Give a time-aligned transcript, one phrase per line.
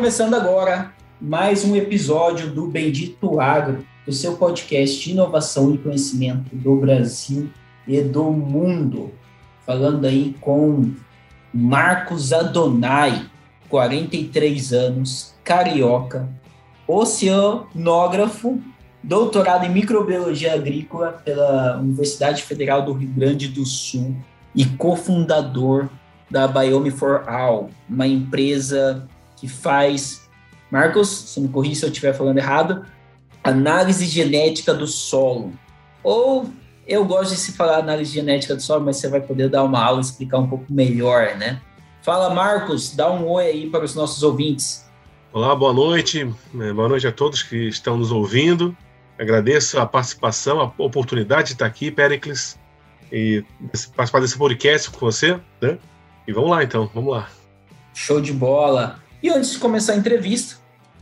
[0.00, 6.56] Começando agora mais um episódio do Bendito Agro, o seu podcast de inovação e conhecimento
[6.56, 7.50] do Brasil
[7.86, 9.12] e do mundo.
[9.66, 10.90] Falando aí com
[11.52, 13.26] Marcos Adonai,
[13.68, 16.26] 43 anos, carioca,
[16.88, 18.58] oceanógrafo,
[19.02, 24.16] doutorado em microbiologia agrícola pela Universidade Federal do Rio Grande do Sul
[24.54, 25.90] e cofundador
[26.30, 29.06] da Biome for All, uma empresa
[29.40, 30.28] que faz,
[30.70, 32.84] Marcos, se me corrija se eu estiver falando errado,
[33.42, 35.52] análise genética do solo.
[36.02, 36.48] Ou
[36.86, 39.82] eu gosto de se falar análise genética do solo, mas você vai poder dar uma
[39.82, 41.60] aula e explicar um pouco melhor, né?
[42.02, 44.88] Fala, Marcos, dá um oi aí para os nossos ouvintes.
[45.32, 46.28] Olá, boa noite.
[46.60, 48.76] É, boa noite a todos que estão nos ouvindo.
[49.18, 52.58] Agradeço a participação, a oportunidade de estar aqui, Pericles,
[53.12, 53.44] e
[53.94, 55.78] participar desse podcast com você, né?
[56.26, 57.28] E vamos lá, então, vamos lá.
[57.94, 58.98] Show de bola.
[59.22, 60.56] E antes de começar a entrevista,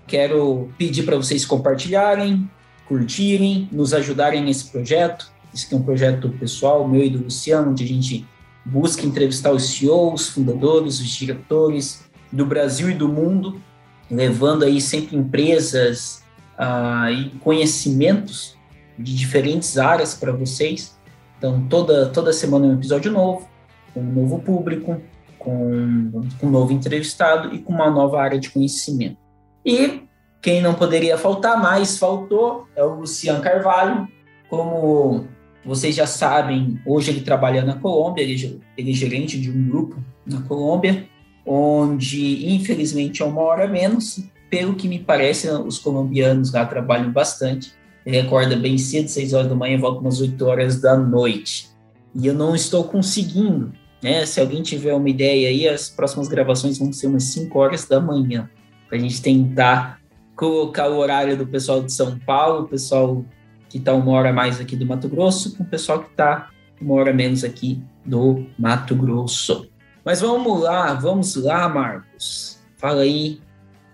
[0.05, 2.51] quero pedir para vocês compartilharem,
[2.89, 5.31] curtirem, nos ajudarem nesse projeto.
[5.55, 8.27] Esse é um projeto pessoal meu e do Luciano, onde a gente
[8.65, 12.03] busca entrevistar os CEOs, fundadores, os diretores
[12.33, 13.63] do Brasil e do mundo,
[14.11, 16.25] levando aí sempre empresas
[16.59, 18.59] uh, e conhecimentos
[18.99, 20.99] de diferentes áreas para vocês.
[21.39, 23.49] Então, toda, toda semana é um episódio novo,
[23.95, 25.01] com um novo público,
[25.49, 29.17] com, com um novo entrevistado e com uma nova área de conhecimento.
[29.65, 30.03] E
[30.43, 34.07] quem não poderia faltar mais, faltou, é o Luciano Carvalho.
[34.49, 35.25] Como
[35.65, 40.03] vocês já sabem, hoje ele trabalha na Colômbia, ele, ele é gerente de um grupo
[40.27, 41.07] na Colômbia,
[41.45, 44.23] onde infelizmente é uma hora menos.
[44.51, 47.73] Pelo que me parece, os colombianos lá trabalham bastante.
[48.07, 51.69] Ele acorda bem cedo, 6 horas da manhã, volta umas 8 horas da noite.
[52.15, 53.73] E eu não estou conseguindo
[54.03, 54.25] né?
[54.27, 58.01] Se alguém tiver uma ideia aí, as próximas gravações vão ser umas 5 horas da
[58.01, 58.49] manhã,
[58.89, 60.01] para a gente tentar
[60.35, 63.25] colocar o horário do pessoal de São Paulo, o pessoal
[63.69, 66.51] que está uma hora mais aqui do Mato Grosso, com o pessoal que está
[66.81, 69.69] uma hora menos aqui do Mato Grosso.
[70.05, 72.61] Mas vamos lá, vamos lá, Marcos.
[72.77, 73.41] Fala aí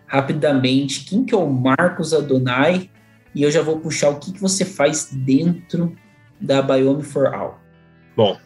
[0.07, 2.91] rapidamente quem que é o Marcos Adonai
[3.35, 5.97] e eu já vou puxar o que, que você faz dentro
[6.41, 7.59] da Biome for All.
[8.17, 8.39] Bom,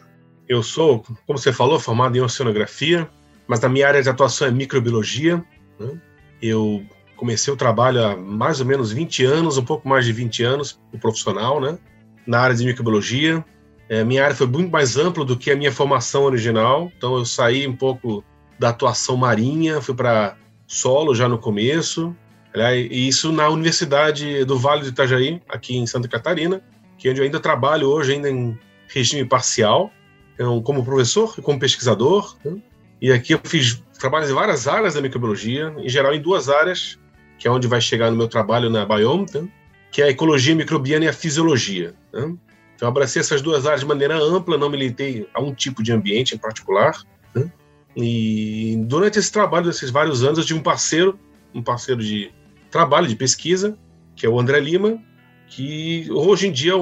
[0.49, 3.07] eu sou, como você falou, formado em oceanografia,
[3.47, 5.43] mas a minha área de atuação é microbiologia.
[5.79, 6.01] Né?
[6.41, 6.83] Eu
[7.15, 10.79] comecei o trabalho há mais ou menos 20 anos, um pouco mais de 20 anos,
[10.91, 11.77] o profissional, né?
[12.25, 13.45] na área de microbiologia.
[13.87, 17.25] É, minha área foi muito mais ampla do que a minha formação original, então eu
[17.25, 18.23] saí um pouco
[18.57, 20.35] da atuação marinha, fui para
[20.67, 22.15] solo já no começo,
[22.55, 26.61] e isso na Universidade do Vale do Itajaí, aqui em Santa Catarina,
[26.97, 29.91] que é onde eu ainda trabalho hoje, ainda em regime parcial,
[30.39, 32.37] então, como professor e como pesquisador.
[32.45, 32.61] Né?
[33.01, 36.97] E aqui eu fiz trabalhos em várias áreas da microbiologia, em geral em duas áreas,
[37.37, 39.49] que é onde vai chegar no meu trabalho na Biome, né?
[39.91, 41.93] que é a ecologia microbiana e a fisiologia.
[42.13, 42.33] Né?
[42.73, 45.83] Então, eu abracei essas duas áreas de maneira ampla, não me limitei a um tipo
[45.83, 47.03] de ambiente em particular.
[47.35, 47.51] Né?
[47.97, 51.19] E durante esse trabalho, desses vários anos, eu tive um parceiro,
[51.53, 52.31] um parceiro de
[52.71, 53.77] trabalho, de pesquisa,
[54.15, 54.97] que é o André Lima,
[55.47, 56.75] que hoje em dia é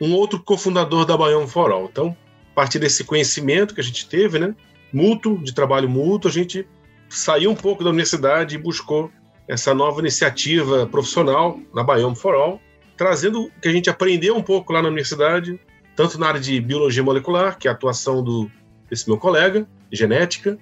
[0.00, 1.88] um outro cofundador da Biome for All.
[1.90, 2.16] Então,
[2.54, 4.54] a partir desse conhecimento que a gente teve, né,
[4.92, 6.64] mútuo, de trabalho mútuo, a gente
[7.08, 9.10] saiu um pouco da universidade e buscou
[9.48, 12.60] essa nova iniciativa profissional na Biome for All,
[12.96, 15.58] trazendo o que a gente aprendeu um pouco lá na universidade,
[15.96, 18.48] tanto na área de biologia molecular, que é a atuação do,
[18.88, 20.56] desse meu colega, genética,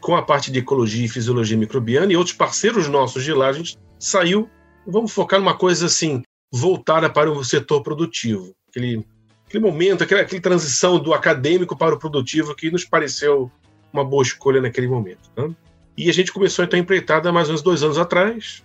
[0.00, 3.52] com a parte de ecologia e fisiologia microbiana e outros parceiros nossos de lá, a
[3.52, 4.48] gente saiu,
[4.86, 6.22] vamos focar numa coisa assim,
[6.52, 9.04] voltada para o setor produtivo, aquele
[9.52, 13.50] aquele momento, aquela, aquela transição do acadêmico para o produtivo que nos pareceu
[13.92, 15.30] uma boa escolha naquele momento.
[15.36, 15.50] Né?
[15.96, 18.62] E a gente começou então a empreitada mais ou menos dois anos atrás.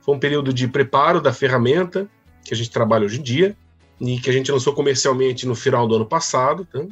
[0.00, 2.08] Foi um período de preparo da ferramenta
[2.42, 3.54] que a gente trabalha hoje em dia
[4.00, 6.66] e que a gente lançou comercialmente no final do ano passado.
[6.72, 6.88] Né?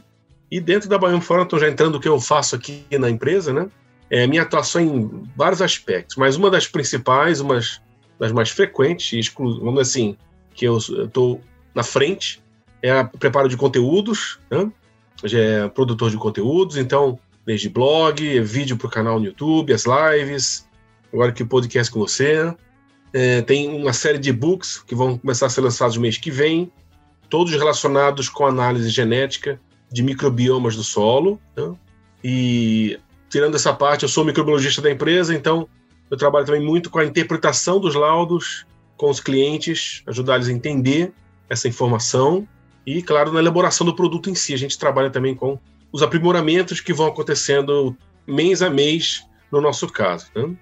[0.50, 3.52] E dentro da Biome Forum, estou já entrando o que eu faço aqui na empresa,
[3.52, 3.68] né?
[4.10, 7.60] É minha atuação em vários aspectos, mas uma das principais, uma
[8.18, 10.16] das mais frequentes, exclu vamos dizer assim,
[10.54, 11.42] que eu estou
[11.74, 12.42] na frente,
[12.82, 14.70] é preparo de conteúdos, né?
[15.24, 20.68] é produtor de conteúdos, então desde blog, vídeo para o canal no YouTube, as lives,
[21.12, 22.54] agora que podcast com você.
[23.12, 26.30] É, tem uma série de e-books que vão começar a ser lançados no mês que
[26.30, 26.70] vem,
[27.30, 29.58] todos relacionados com análise genética
[29.90, 31.40] de microbiomas do solo.
[31.56, 31.74] Né?
[32.22, 35.66] E tirando essa parte, eu sou microbiologista da empresa, então
[36.10, 38.66] eu trabalho também muito com a interpretação dos laudos
[38.98, 41.12] com os clientes, ajudar eles a entender
[41.48, 42.46] essa informação
[42.88, 44.54] e, claro, na elaboração do produto em si.
[44.54, 45.58] A gente trabalha também com
[45.92, 47.94] os aprimoramentos que vão acontecendo
[48.26, 50.28] mês a mês no nosso caso.
[50.34, 50.56] Né?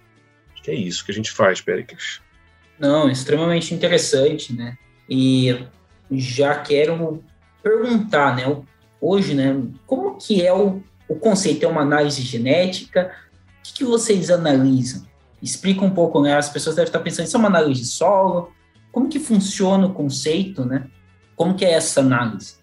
[0.52, 2.20] Acho que é isso que a gente faz, Péricles.
[2.80, 4.76] Não, extremamente interessante, né?
[5.08, 5.56] E
[6.10, 7.22] já quero
[7.62, 8.60] perguntar, né?
[9.00, 9.62] Hoje, né?
[9.86, 11.64] Como que é o, o conceito?
[11.64, 13.14] É uma análise genética?
[13.60, 15.06] O que, que vocês analisam?
[15.40, 16.36] Explica um pouco, né?
[16.36, 18.52] As pessoas devem estar pensando, isso é uma análise de solo?
[18.90, 20.88] Como que funciona o conceito, né?
[21.36, 22.54] Como que é essa análise?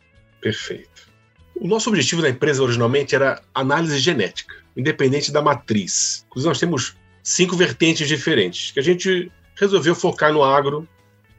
[0.41, 1.07] Perfeito.
[1.55, 6.25] O nosso objetivo da empresa originalmente era análise genética, independente da matriz.
[6.27, 10.87] Inclusive, nós temos cinco vertentes diferentes, que a gente resolveu focar no agro,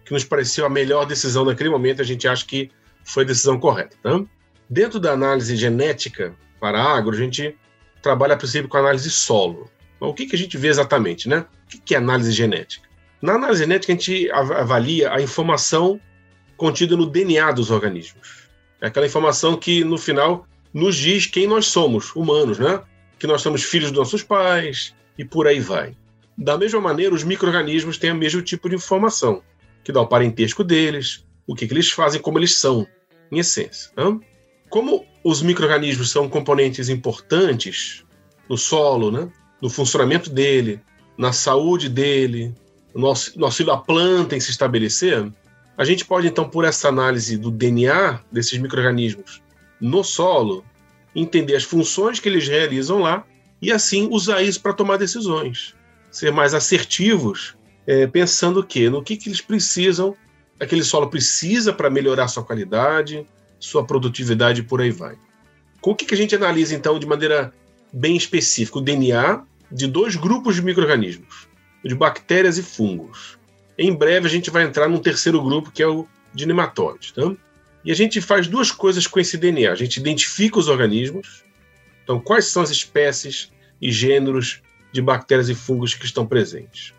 [0.05, 2.71] que nos pareceu a melhor decisão naquele momento, a gente acha que
[3.03, 3.97] foi a decisão correta.
[4.03, 4.23] Tá?
[4.71, 7.57] Dentro da análise genética para agro, a gente
[8.01, 9.71] trabalha, a princípio, com análise solo.
[10.01, 11.29] Mas o que, que a gente vê exatamente?
[11.29, 11.45] Né?
[11.75, 12.89] O que é análise genética?
[13.21, 16.01] Na análise genética, a gente avalia a informação
[16.57, 18.49] contida no DNA dos organismos.
[18.81, 22.81] É aquela informação que, no final, nos diz quem nós somos, humanos, né?
[23.19, 25.97] Que nós somos filhos dos nossos pais e por aí vai.
[26.37, 29.43] Da mesma maneira, os micro-organismos têm o mesmo tipo de informação,
[29.85, 32.87] que dá o parentesco deles, o que, que eles fazem, como eles são,
[33.31, 33.91] em essência.
[33.97, 34.19] Né?
[34.69, 38.05] Como os micro-organismos são componentes importantes
[38.49, 39.31] no solo, né?
[39.63, 40.81] no funcionamento dele,
[41.17, 42.53] na saúde dele,
[42.95, 43.07] no
[43.45, 45.33] auxílio à planta em se estabelecer,
[45.77, 49.43] a gente pode, então, por essa análise do DNA desses micro-organismos
[49.81, 50.65] no solo,
[51.15, 53.25] entender as funções que eles realizam lá
[53.61, 55.75] e, assim, usar isso para tomar decisões.
[56.11, 57.57] Ser mais assertivos,
[57.87, 60.17] é, pensando que no que, que eles precisam,
[60.59, 63.27] aquele solo precisa para melhorar sua qualidade,
[63.59, 65.17] sua produtividade e por aí vai.
[65.81, 67.53] Com o que, que a gente analisa, então, de maneira
[67.93, 68.79] bem específica?
[68.79, 71.49] O DNA de dois grupos de micro-organismos,
[71.85, 73.39] de bactérias e fungos.
[73.79, 77.13] Em breve a gente vai entrar num terceiro grupo, que é o de nematóides.
[77.13, 77.33] Tá?
[77.85, 79.71] E a gente faz duas coisas com esse DNA.
[79.71, 81.45] A gente identifica os organismos,
[82.03, 83.51] então quais são as espécies
[83.81, 84.63] e gêneros
[84.93, 86.95] de bactérias e fungos que estão presentes.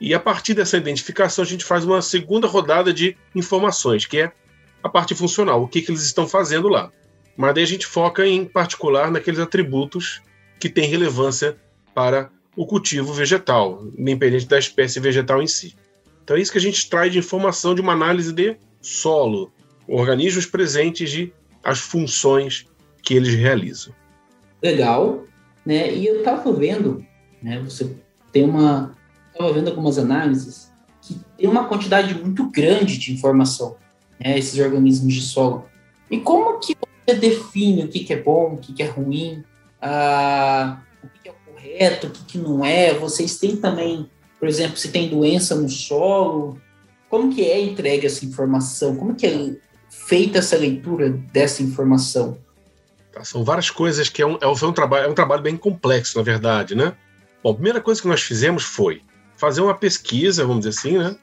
[0.00, 4.32] E a partir dessa identificação, a gente faz uma segunda rodada de informações, que é
[4.82, 6.90] a parte funcional, o que, que eles estão fazendo lá.
[7.36, 10.22] Mas daí a gente foca em particular naqueles atributos
[10.58, 11.56] que têm relevância
[11.94, 15.74] para o cultivo vegetal, independente da espécie vegetal em si.
[16.22, 19.52] Então é isso que a gente traz de informação de uma análise de solo,
[19.86, 21.32] organismos presentes e
[21.62, 22.66] as funções
[23.02, 23.92] que eles realizam.
[24.62, 25.24] Legal,
[25.64, 25.92] né?
[25.92, 27.04] E eu estava vendo,
[27.42, 27.60] né?
[27.60, 27.90] Você
[28.32, 28.94] tem uma,
[29.32, 30.70] estava vendo algumas análises
[31.02, 33.76] que tem uma quantidade muito grande de informação,
[34.18, 34.38] né?
[34.38, 35.66] Esses organismos de solo.
[36.10, 36.76] E como que
[37.06, 39.44] você define o que, que é bom, o que, que é ruim,
[39.80, 42.94] ah, o que, que é correto, o que, que não é?
[42.94, 44.08] Vocês têm também
[44.40, 46.58] por exemplo, se tem doença no solo,
[47.10, 48.96] como que é entregue essa informação?
[48.96, 49.54] Como que é
[49.90, 52.38] feita essa leitura dessa informação?
[53.12, 56.16] Tá, são várias coisas que é um, é um, trabalho, é um trabalho bem complexo,
[56.16, 56.96] na verdade, né?
[57.42, 59.02] Bom, a primeira coisa que nós fizemos foi
[59.36, 61.16] fazer uma pesquisa, vamos dizer assim, né?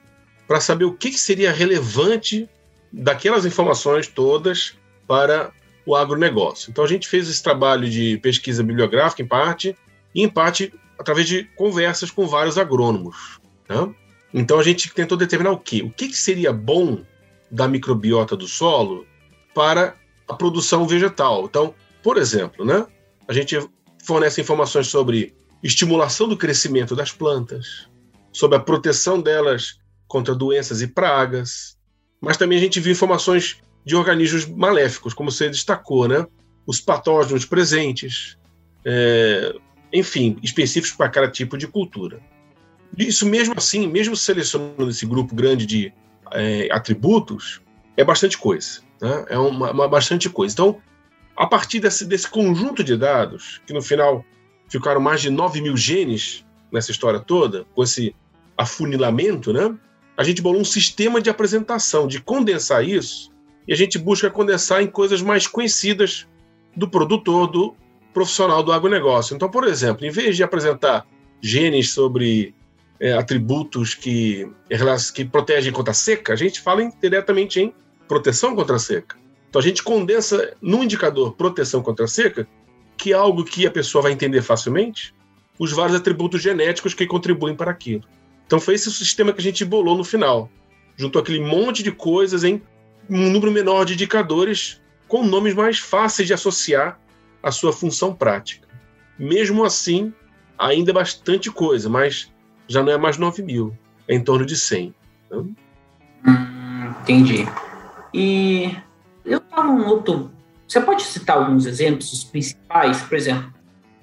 [0.48, 2.48] Para saber o que, que seria relevante
[2.94, 4.76] daquelas informações todas
[5.08, 5.52] para
[5.86, 6.70] o agronegócio.
[6.70, 9.76] Então a gente fez esse trabalho de pesquisa bibliográfica, em parte,
[10.14, 13.40] e em parte através de conversas com vários agrônomos.
[13.70, 13.94] Né?
[14.34, 15.82] Então a gente tentou determinar o quê?
[15.82, 17.04] O que, que seria bom
[17.50, 19.06] da microbiota do solo
[19.54, 19.96] para
[20.28, 21.46] a produção vegetal.
[21.46, 21.74] Então,
[22.04, 22.86] por exemplo, né,
[23.28, 23.58] a gente
[24.04, 27.88] fornece informações sobre estimulação do crescimento das plantas,
[28.32, 31.78] sobre a proteção delas contra doenças e pragas,
[32.22, 36.26] mas também a gente viu informações de organismos maléficos, como você destacou, né?
[36.66, 38.38] Os patógenos presentes,
[38.86, 39.54] é,
[39.92, 42.20] enfim, específicos para cada tipo de cultura.
[42.98, 45.94] Isso mesmo assim, mesmo selecionando esse grupo grande de
[46.32, 47.62] é, atributos,
[47.96, 48.82] é bastante coisa.
[49.02, 49.26] Né?
[49.30, 50.54] É uma, uma, bastante coisa.
[50.54, 50.82] Então,
[51.36, 54.26] a partir desse, desse conjunto de dados, que no final
[54.70, 58.16] ficaram mais de 9 mil genes nessa história toda, com esse
[58.58, 59.76] afunilamento, né?
[60.18, 63.32] a gente bolou um sistema de apresentação, de condensar isso,
[63.68, 66.28] e a gente busca condensar em coisas mais conhecidas
[66.76, 67.76] do produtor, do
[68.18, 69.36] profissional do agronegócio.
[69.36, 71.06] Então, por exemplo, em vez de apresentar
[71.40, 72.56] genes sobre
[73.00, 74.50] é, atributos que,
[75.14, 77.72] que protegem contra a seca, a gente fala diretamente em
[78.08, 79.16] proteção contra a seca.
[79.48, 82.48] Então, a gente condensa no indicador proteção contra a seca
[82.98, 85.14] que é algo que a pessoa vai entender facilmente?
[85.60, 88.04] Os vários atributos genéticos que contribuem para aquilo.
[88.48, 90.50] Então foi esse o sistema que a gente bolou no final.
[90.96, 92.60] Juntou aquele monte de coisas em
[93.08, 97.00] um número menor de indicadores com nomes mais fáceis de associar
[97.42, 98.68] à sua função prática.
[99.18, 100.14] Mesmo assim,
[100.58, 102.32] ainda é bastante coisa, mas
[102.68, 103.78] já não é mais 9 mil,
[104.08, 104.94] é em torno de 100.
[105.32, 105.56] Hum,
[107.02, 107.48] entendi.
[108.14, 108.76] E
[109.26, 110.32] eu estava um outro.
[110.68, 113.54] Você pode citar alguns exemplos, os principais, por exemplo,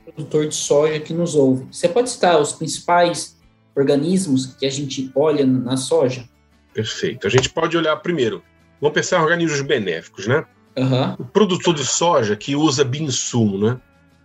[0.05, 1.67] produtor de soja que nos ouve.
[1.71, 3.39] Você pode citar os principais
[3.75, 6.29] organismos que a gente olha na soja?
[6.73, 7.27] Perfeito.
[7.27, 8.43] A gente pode olhar primeiro.
[8.81, 10.45] Vamos pensar em organismos benéficos, né?
[10.77, 11.15] Uhum.
[11.19, 13.81] O produtor de soja que usa binsumo, né?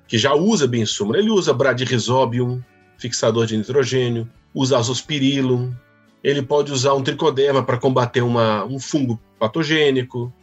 [0.07, 2.61] Que já usa binsumo, ele usa bradyrhizobium,
[2.97, 5.71] fixador de nitrogênio, usa azospirillum,
[6.23, 10.33] ele pode usar um tricoderma para combater uma, um fungo patogênico.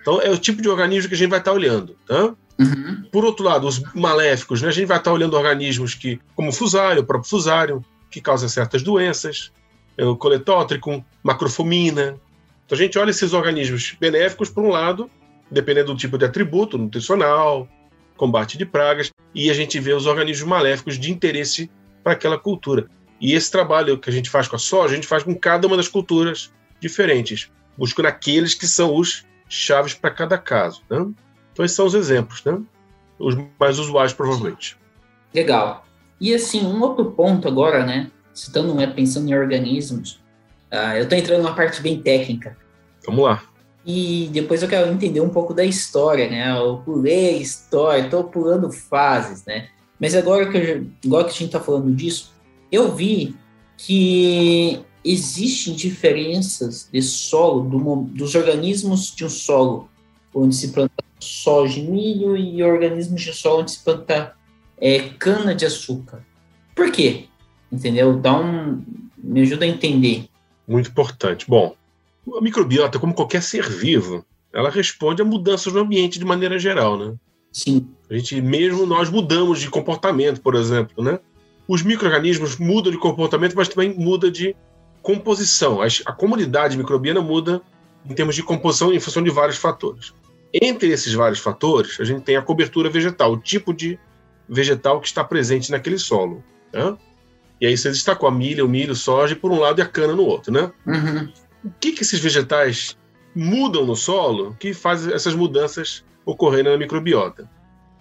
[0.00, 1.96] Então, é o tipo de organismo que a gente vai estar tá olhando.
[2.06, 2.34] Tá?
[2.58, 3.04] Uhum.
[3.12, 4.68] Por outro lado, os maléficos, né?
[4.68, 8.20] a gente vai estar tá olhando organismos que, como o fusário, o próprio fusário, que
[8.20, 9.52] causa certas doenças,
[9.98, 12.16] é o coletótrico, macrofomina.
[12.64, 15.10] Então, a gente olha esses organismos benéficos, por um lado,
[15.50, 17.68] dependendo do tipo de atributo, nutricional,
[18.16, 21.70] combate de pragas, e a gente vê os organismos maléficos de interesse
[22.02, 22.88] para aquela cultura.
[23.20, 25.66] E esse trabalho que a gente faz com a soja, a gente faz com cada
[25.66, 30.82] uma das culturas diferentes, buscando aqueles que são os chaves para cada caso.
[30.90, 31.06] Né?
[31.52, 32.60] Então, esses são os exemplos, né?
[33.18, 34.76] os mais usuais, provavelmente.
[35.34, 35.86] Legal.
[36.20, 38.10] E assim, um outro ponto agora, né?
[38.32, 40.20] Citando, né, pensando em organismos,
[40.70, 42.56] uh, eu estou entrando numa parte bem técnica.
[43.06, 43.42] Vamos lá.
[43.86, 46.58] E depois eu quero entender um pouco da história, né?
[46.58, 49.68] Eu pulei história, estou pulando fases, né?
[50.00, 52.32] Mas agora que, eu, agora que a gente está falando disso,
[52.70, 53.36] eu vi
[53.76, 59.88] que existem diferenças de solo, do, dos organismos de um solo
[60.34, 64.34] onde se planta soja e milho e organismos de solo onde se planta
[64.78, 66.26] é, cana de açúcar.
[66.74, 67.26] Por quê?
[67.70, 68.18] Entendeu?
[68.18, 68.82] Dá um,
[69.16, 70.28] me ajuda a entender.
[70.66, 71.46] Muito importante.
[71.48, 71.74] Bom,
[72.34, 76.98] a microbiota, como qualquer ser vivo, ela responde a mudanças no ambiente de maneira geral,
[76.98, 77.14] né?
[77.52, 77.88] Sim.
[78.10, 81.18] A gente mesmo nós mudamos de comportamento, por exemplo, né?
[81.68, 84.54] Os microrganismos mudam de comportamento, mas também muda de
[85.02, 85.80] composição.
[85.82, 87.62] A, comunidade microbiana muda
[88.08, 90.12] em termos de composição em função de vários fatores.
[90.52, 93.98] Entre esses vários fatores, a gente tem a cobertura vegetal, o tipo de
[94.48, 96.42] vegetal que está presente naquele solo.
[96.72, 96.96] Né?
[97.60, 100.14] E aí você destacou a milha, o milho, soja, por um lado e a cana
[100.14, 100.70] no outro, né?
[100.86, 101.32] Uhum.
[101.66, 102.96] O que, que esses vegetais
[103.34, 107.50] mudam no solo que faz essas mudanças ocorrerem na microbiota?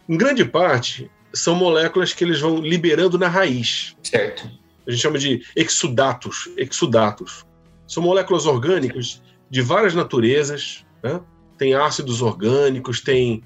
[0.08, 3.98] Em grande parte, são moléculas que eles vão liberando na raiz.
[4.04, 4.48] Certo.
[4.88, 6.48] A gente chama de exudatos.
[6.56, 7.44] exudatos.
[7.88, 9.20] São moléculas orgânicas
[9.50, 10.86] de várias naturezas.
[11.02, 11.20] Né?
[11.58, 13.44] Tem ácidos orgânicos, tem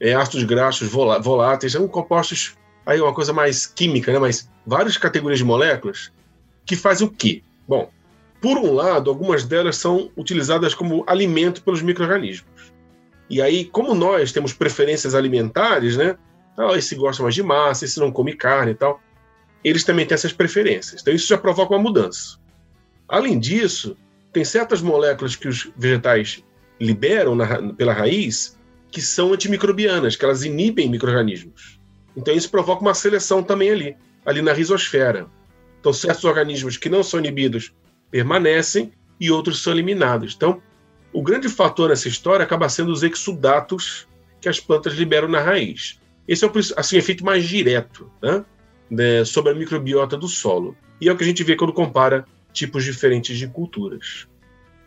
[0.00, 2.56] é, ácidos graxos voláteis, são compostos
[2.86, 4.18] aí uma coisa mais química, né?
[4.18, 6.10] Mas várias categorias de moléculas
[6.64, 7.42] que fazem o quê?
[7.66, 7.90] Bom,
[8.40, 12.72] por um lado, algumas delas são utilizadas como alimento pelos microrganismos.
[13.28, 16.16] E aí, como nós temos preferências alimentares, né?
[16.56, 19.00] Ah, esse gosta mais de massa, esse não come carne e tal.
[19.62, 21.02] Eles também têm essas preferências.
[21.02, 22.38] Então, isso já provoca uma mudança.
[23.08, 23.96] Além disso,
[24.32, 26.42] tem certas moléculas que os vegetais
[26.80, 28.56] liberam na, pela raiz
[28.90, 31.78] que são antimicrobianas, que elas inibem micro-organismos.
[32.16, 35.26] Então, isso provoca uma seleção também ali, ali na rizosfera.
[35.80, 37.72] Então, certos organismos que não são inibidos
[38.10, 40.34] permanecem e outros são eliminados.
[40.34, 40.62] Então,
[41.12, 44.06] o grande fator nessa história acaba sendo os exudatos
[44.40, 45.98] que as plantas liberam na raiz.
[46.26, 48.44] Esse é o assim, efeito mais direto né,
[48.90, 50.76] né, sobre a microbiota do solo.
[51.00, 54.26] E é o que a gente vê quando compara tipos diferentes de culturas.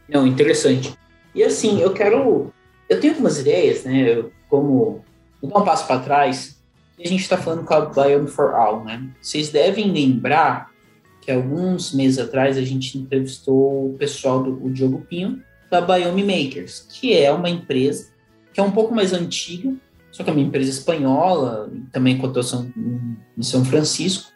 [0.07, 0.93] Não, interessante.
[1.33, 2.53] E assim, eu quero.
[2.89, 4.23] Eu tenho algumas ideias, né?
[4.49, 5.03] Como.
[5.41, 6.61] Vou dar um passo para trás.
[6.99, 9.09] A gente está falando com a Biome for All, né?
[9.19, 10.70] Vocês devem lembrar
[11.21, 16.23] que alguns meses atrás a gente entrevistou o pessoal do o Diogo Pinho da Biome
[16.23, 18.11] Makers, que é uma empresa
[18.53, 19.73] que é um pouco mais antiga,
[20.11, 22.71] só que é uma empresa espanhola, também com atuação
[23.37, 24.31] em São Francisco,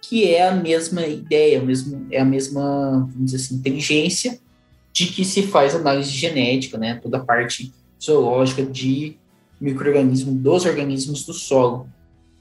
[0.00, 4.38] que é a mesma ideia, mesmo, é a mesma, vamos dizer assim, inteligência
[4.92, 9.16] de que se faz análise genética, né, toda a parte zoológica de
[9.60, 11.88] microorganismos, dos organismos do solo.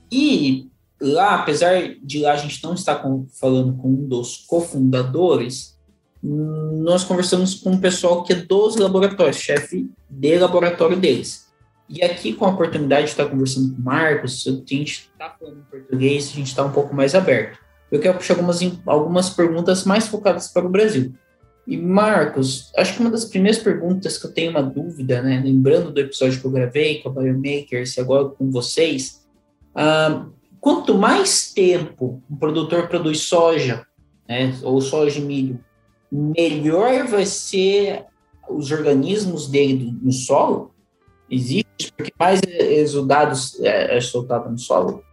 [0.09, 0.67] E
[0.99, 5.77] lá, apesar de lá a gente não estar com, falando com um dos cofundadores,
[6.21, 11.47] nós conversamos com o pessoal que é dos laboratórios, chefe de laboratório deles.
[11.87, 15.59] E aqui, com a oportunidade de estar conversando com o Marcos, a gente está falando
[15.59, 17.59] em português, a gente está um pouco mais aberto.
[17.89, 21.13] Eu quero puxar algumas, algumas perguntas mais focadas para o Brasil.
[21.65, 25.91] E, Marcos, acho que uma das primeiras perguntas que eu tenho uma dúvida, né, lembrando
[25.91, 29.25] do episódio que eu gravei com a Biomakers e agora com vocês,
[29.79, 30.25] Ah,
[30.59, 33.85] quanto mais tempo um produtor produz soja,
[34.27, 35.59] né, ou soja e milho,
[36.11, 38.05] melhor vai ser
[38.49, 40.73] os organismos dele no solo?
[41.29, 41.91] Existe?
[41.95, 45.03] Porque mais exudados é, é soltado no solo?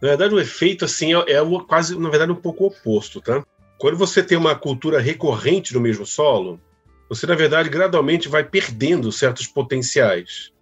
[0.00, 3.44] Na verdade, o efeito assim é, é quase, na verdade, um pouco oposto, tá?
[3.78, 6.58] Quando você tem uma cultura recorrente no mesmo solo,
[7.08, 10.52] você, na verdade, gradualmente vai perdendo certos potenciais.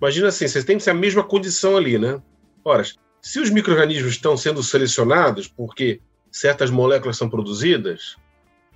[0.00, 2.20] Imagina assim, você tem a mesma condição ali, né?
[2.64, 2.84] Ora,
[3.20, 8.16] se os micro-organismos estão sendo selecionados porque certas moléculas são produzidas,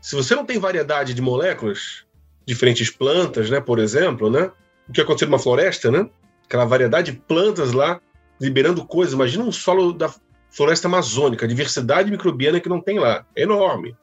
[0.00, 2.04] se você não tem variedade de moléculas,
[2.46, 4.50] diferentes plantas, né, por exemplo, né?
[4.88, 6.08] O que aconteceu numa floresta, né?
[6.44, 8.00] Aquela variedade de plantas lá
[8.40, 9.14] liberando coisas.
[9.14, 10.12] Imagina um solo da
[10.50, 13.24] floresta amazônica, a diversidade microbiana que não tem lá.
[13.36, 13.96] É enorme.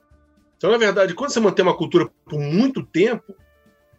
[0.57, 3.35] Então, na verdade, quando você mantém uma cultura por muito tempo,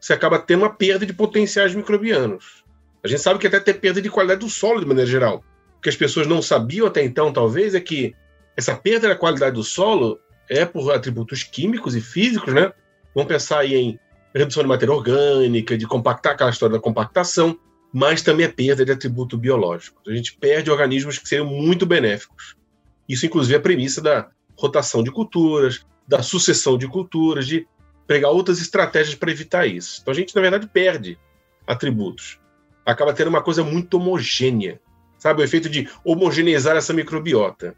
[0.00, 2.64] você acaba tendo uma perda de potenciais microbianos.
[3.04, 5.44] A gente sabe que até tem perda de qualidade do solo de maneira geral.
[5.82, 8.14] Que as pessoas não sabiam até então, talvez, é que
[8.56, 10.18] essa perda da qualidade do solo
[10.48, 12.72] é por atributos químicos e físicos, né?
[13.14, 13.98] Vamos pensar aí em
[14.34, 17.58] redução de matéria orgânica, de compactar aquela história da compactação,
[17.92, 20.00] mas também a perda de atributo biológico.
[20.06, 22.56] A gente perde organismos que seriam muito benéficos.
[23.08, 27.66] Isso, inclusive, é a premissa da rotação de culturas, da sucessão de culturas, de
[28.06, 30.00] pregar outras estratégias para evitar isso.
[30.02, 31.18] Então a gente, na verdade, perde
[31.66, 32.40] atributos.
[32.84, 34.80] Acaba tendo uma coisa muito homogênea,
[35.20, 35.42] sabe?
[35.42, 37.76] O efeito de homogeneizar essa microbiota.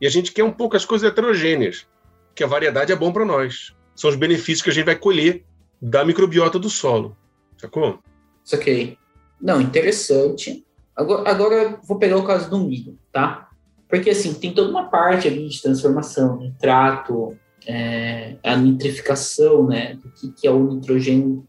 [0.00, 1.86] E a gente quer um pouco as coisas heterogêneas,
[2.34, 3.74] que a variedade é bom para nós.
[3.96, 5.44] São os benefícios que a gente vai colher
[5.80, 7.16] da microbiota do solo.
[7.56, 7.98] Sacou?
[8.44, 8.96] Saquei.
[9.40, 10.64] Não, interessante.
[10.94, 13.48] Agora, agora vou pegar o caso do milho, tá?
[13.88, 19.98] Porque assim, tem toda uma parte ali de transformação, nitrato, é, a nitrificação, né?
[20.16, 21.46] Que, que é o nitrogênio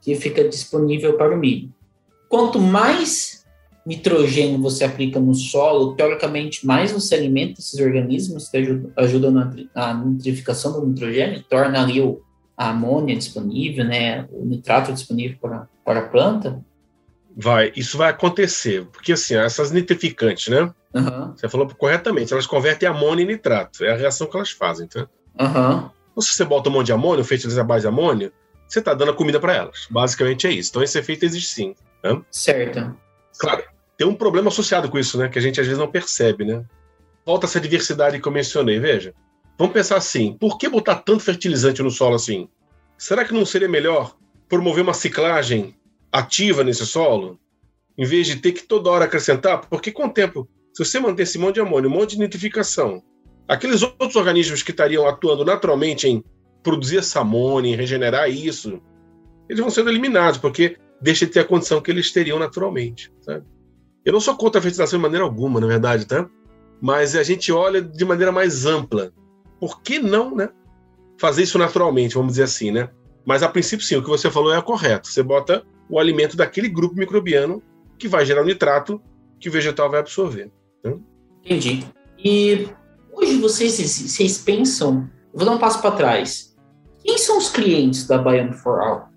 [0.00, 1.72] que fica disponível para o milho.
[2.28, 3.37] Quanto mais
[3.88, 9.54] nitrogênio você aplica no solo, teoricamente, mais você alimenta esses organismos que ajudam, ajudam na,
[9.74, 12.20] na nitrificação do nitrogênio, torna ali o,
[12.56, 16.62] a amônia disponível, né, o nitrato disponível para, para a planta.
[17.34, 20.70] Vai, isso vai acontecer, porque assim, essas nitrificantes, né?
[20.92, 21.34] Uhum.
[21.34, 25.08] Você falou corretamente, elas convertem amônia em nitrato, é a reação que elas fazem, tá?
[25.40, 25.88] Uhum.
[26.10, 28.32] Então, se você bota um monte de amônio, fertilizante à base de amônio,
[28.66, 29.86] você está dando a comida para elas.
[29.90, 30.70] Basicamente é isso.
[30.70, 31.74] Então esse efeito existe sim.
[32.04, 32.20] Né?
[32.30, 32.94] Certo.
[33.38, 33.62] Claro,
[33.98, 35.28] tem um problema associado com isso, né?
[35.28, 36.64] Que a gente às vezes não percebe, né?
[37.26, 39.12] Volta essa diversidade que eu mencionei, veja.
[39.58, 42.48] Vamos pensar assim: por que botar tanto fertilizante no solo assim?
[42.96, 44.16] Será que não seria melhor
[44.48, 45.74] promover uma ciclagem
[46.12, 47.38] ativa nesse solo,
[47.98, 51.24] em vez de ter que toda hora acrescentar, porque com o tempo, se você manter
[51.24, 53.02] esse monte de amônio, um monte de nitrificação,
[53.48, 56.24] aqueles outros organismos que estariam atuando naturalmente em
[56.62, 58.80] produzir essa amônia, em regenerar isso,
[59.48, 63.12] eles vão sendo eliminados, porque deixa de ter a condição que eles teriam naturalmente.
[63.20, 63.44] Sabe?
[64.08, 66.26] Eu não sou contra a fertilização de maneira alguma, na verdade, tá?
[66.80, 69.12] Mas a gente olha de maneira mais ampla.
[69.60, 70.48] Por que não, né?
[71.20, 72.88] Fazer isso naturalmente, vamos dizer assim, né?
[73.26, 75.08] Mas a princípio, sim, o que você falou é correto.
[75.08, 77.62] Você bota o alimento daquele grupo microbiano
[77.98, 78.98] que vai gerar o nitrato
[79.38, 80.50] que o vegetal vai absorver.
[80.82, 80.96] Né?
[81.44, 81.84] Entendi.
[82.18, 82.66] E
[83.12, 86.56] hoje vocês, vocês pensam, vou dar um passo para trás.
[87.04, 89.10] Quem são os clientes da Biome for All?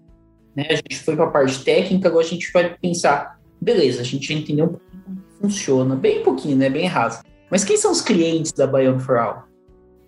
[0.53, 4.03] Né, a gente foi para a parte técnica, agora a gente vai pensar, beleza, a
[4.03, 7.21] gente já entendeu um pouquinho como funciona, bem pouquinho, né, bem raso.
[7.49, 9.43] Mas quem são os clientes da Biome for All?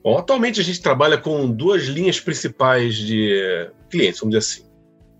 [0.03, 4.69] Bom, atualmente a gente trabalha com duas linhas principais de clientes, vamos dizer assim.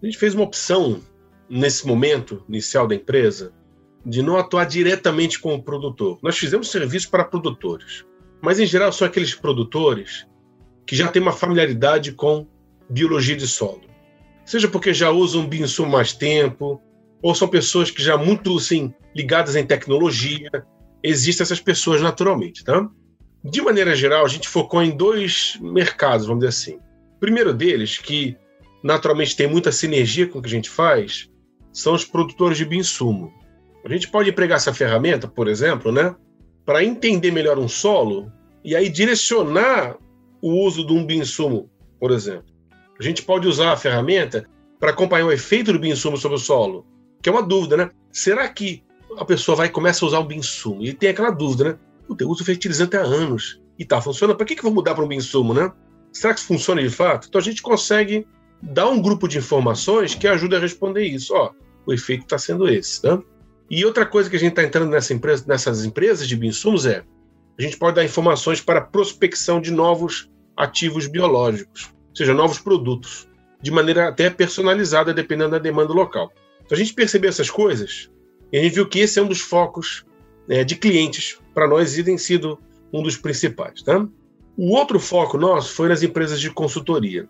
[0.02, 1.02] A gente fez uma opção
[1.50, 3.54] nesse momento inicial da empresa,
[4.06, 6.20] de não atuar diretamente com o produtor.
[6.22, 8.04] Nós fizemos serviço para produtores,
[8.42, 10.28] mas em geral são aqueles produtores
[10.86, 12.46] que já têm uma familiaridade com
[12.90, 13.84] biologia de solo.
[14.46, 16.82] Seja porque já usam bioinsumo mais tempo,
[17.24, 20.52] ou são pessoas que já muito assim, ligadas em tecnologia.
[21.02, 22.88] Existem essas pessoas naturalmente, tá?
[23.44, 26.80] De maneira geral, a gente focou em dois mercados, vamos dizer assim.
[27.16, 28.38] O primeiro deles, que
[28.84, 31.30] naturalmente tem muita sinergia com o que a gente faz,
[31.72, 33.34] são os produtores de bioinsumo.
[33.86, 36.16] A gente pode empregar essa ferramenta, por exemplo, né,
[36.66, 38.32] para entender melhor um solo
[38.64, 39.98] e aí direcionar
[40.42, 42.54] o uso de um bioinsumo, por exemplo.
[43.00, 44.46] A gente pode usar a ferramenta
[44.80, 46.86] para acompanhar o efeito do bioinsumo sobre o solo,
[47.24, 47.90] que é uma dúvida, né?
[48.12, 48.84] Será que
[49.18, 51.78] a pessoa vai começa a usar o bioinsumo e tem aquela dúvida, né?
[52.20, 54.36] Eu uso fertilizante há anos e tá funcionando.
[54.36, 55.72] Para que que eu vou mudar para um bioinsumo, né?
[56.12, 57.28] Será que isso funciona de fato?
[57.28, 58.28] Então a gente consegue
[58.62, 61.34] dar um grupo de informações que ajuda a responder isso.
[61.34, 61.52] Ó,
[61.86, 63.02] o efeito está sendo esse.
[63.02, 63.20] Tá?
[63.70, 67.04] E outra coisa que a gente está entrando nessa empresa, nessas empresas de bioinsumos é
[67.58, 73.28] a gente pode dar informações para prospecção de novos ativos biológicos, ou seja, novos produtos,
[73.62, 76.32] de maneira até personalizada, dependendo da demanda local.
[76.66, 78.10] Então a gente percebeu essas coisas
[78.52, 80.06] e a gente viu que esse é um dos focos
[80.48, 82.60] é, de clientes para nós e tem sido
[82.92, 83.82] um dos principais.
[83.82, 84.08] Tá?
[84.56, 87.28] O outro foco nosso foi nas empresas de consultoria.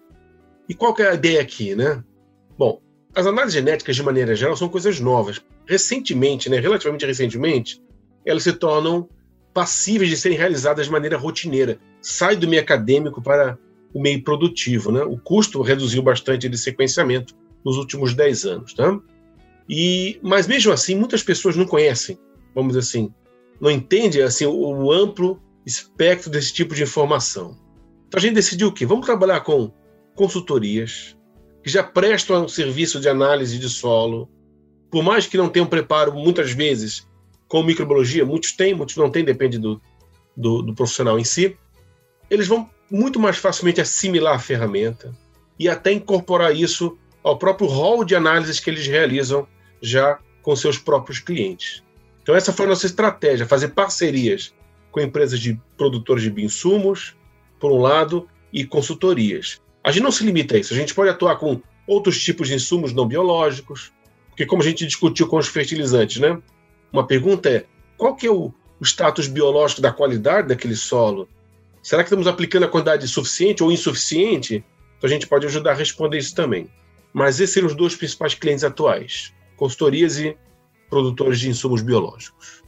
[0.68, 1.76] E qual é a ideia aqui?
[1.76, 2.04] Né?
[2.58, 2.82] Bom,
[3.16, 5.42] as análises genéticas, de maneira geral, são coisas novas.
[5.66, 7.82] Recentemente, né, relativamente recentemente,
[8.26, 9.08] elas se tornam
[9.54, 11.78] passíveis de serem realizadas de maneira rotineira.
[12.02, 13.58] Sai do meio acadêmico para
[13.94, 14.92] o meio produtivo.
[14.92, 15.04] Né?
[15.04, 18.74] O custo reduziu bastante de sequenciamento nos últimos 10 anos.
[18.74, 19.00] Tá?
[19.70, 22.18] E, mas mesmo assim, muitas pessoas não conhecem,
[22.54, 23.14] vamos dizer assim,
[23.60, 27.58] não entendem assim, o, o amplo espectro desse tipo de informação.
[28.08, 28.86] Então a gente decidiu o quê?
[28.86, 29.72] Vamos trabalhar com
[30.16, 31.18] consultorias
[31.64, 34.30] que já prestam um serviço de análise de solo,
[34.92, 37.08] por mais que não tenham preparo muitas vezes
[37.48, 39.82] com microbiologia, muitos têm, muitos não têm, depende do,
[40.36, 41.58] do, do profissional em si,
[42.30, 45.16] eles vão muito mais facilmente assimilar a ferramenta
[45.58, 49.48] e até incorporar isso ao próprio rol de análises que eles realizam
[49.82, 51.84] já com seus próprios clientes.
[52.22, 54.54] Então essa foi a nossa estratégia, fazer parcerias
[54.92, 57.16] com empresas de produtores de bioinsumos,
[57.60, 59.60] por um lado, e consultorias.
[59.84, 62.54] A gente não se limita a isso, a gente pode atuar com outros tipos de
[62.54, 63.92] insumos não biológicos,
[64.30, 66.40] porque como a gente discutiu com os fertilizantes, né?
[66.92, 67.66] Uma pergunta é,
[67.98, 71.28] qual que é o, o status biológico da qualidade daquele solo?
[71.82, 74.64] Será que estamos aplicando a quantidade suficiente ou insuficiente?
[74.98, 76.70] Então a gente pode ajudar a responder isso também.
[77.14, 80.36] Mas esses seriam os dois principais clientes atuais: consultorias e
[80.90, 82.64] produtores de insumos biológicos.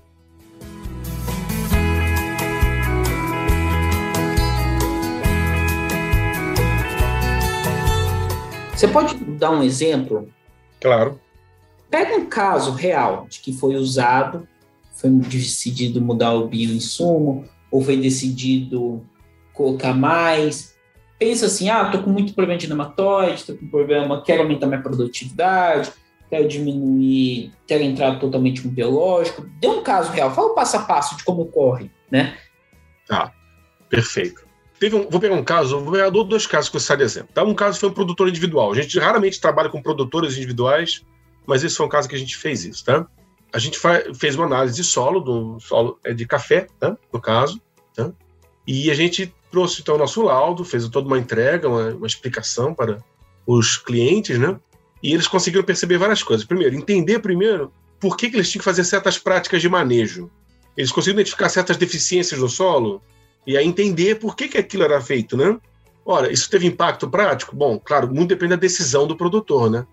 [8.76, 10.30] Você pode dar um exemplo?
[10.80, 11.20] Claro.
[11.90, 14.48] Pega um caso real de que foi usado,
[14.94, 19.02] foi decidido mudar o bioinsumo, ou foi decidido
[19.54, 20.75] colocar mais.
[21.18, 24.82] Pensa assim, ah, tô com muito problema de nematóide, tô com problema, quero aumentar minha
[24.82, 25.92] produtividade,
[26.30, 29.46] quero diminuir, quero entrar totalmente no biológico.
[29.60, 32.38] Dê um caso real, fala o passo a passo de como ocorre, né?
[33.08, 33.32] Tá,
[33.90, 34.46] perfeito.
[34.84, 37.30] Um, vou pegar um caso, vou pegar dois casos que eu de exemplo.
[37.34, 37.44] Tá?
[37.44, 38.72] Um caso foi um produtor individual.
[38.72, 41.04] A gente raramente trabalha com produtores individuais,
[41.48, 43.08] mas esse foi um caso que a gente fez isso, tá?
[43.54, 43.80] A gente
[44.14, 46.98] fez uma análise de solo, do solo é de café, tá?
[47.14, 47.62] no caso,
[47.96, 48.12] tá?
[48.68, 52.74] e a gente trouxe então o nosso laudo, fez toda uma entrega, uma, uma explicação
[52.74, 52.98] para
[53.48, 54.60] os clientes, né?
[55.02, 56.46] E eles conseguiram perceber várias coisas.
[56.46, 60.30] Primeiro, entender primeiro por que, que eles tinham que fazer certas práticas de manejo.
[60.76, 63.02] Eles conseguiram identificar certas deficiências no solo
[63.48, 65.58] e aí entender por que, que aquilo era feito, né?
[66.06, 67.56] Ora, isso teve impacto prático?
[67.56, 69.88] Bom, claro, muito depende da decisão do produtor, né?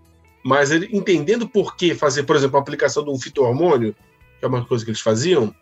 [0.45, 3.95] Mas ele, entendendo por que fazer, por exemplo, a aplicação de um fito-hormônio,
[4.41, 5.55] que é uma coisa que eles faziam,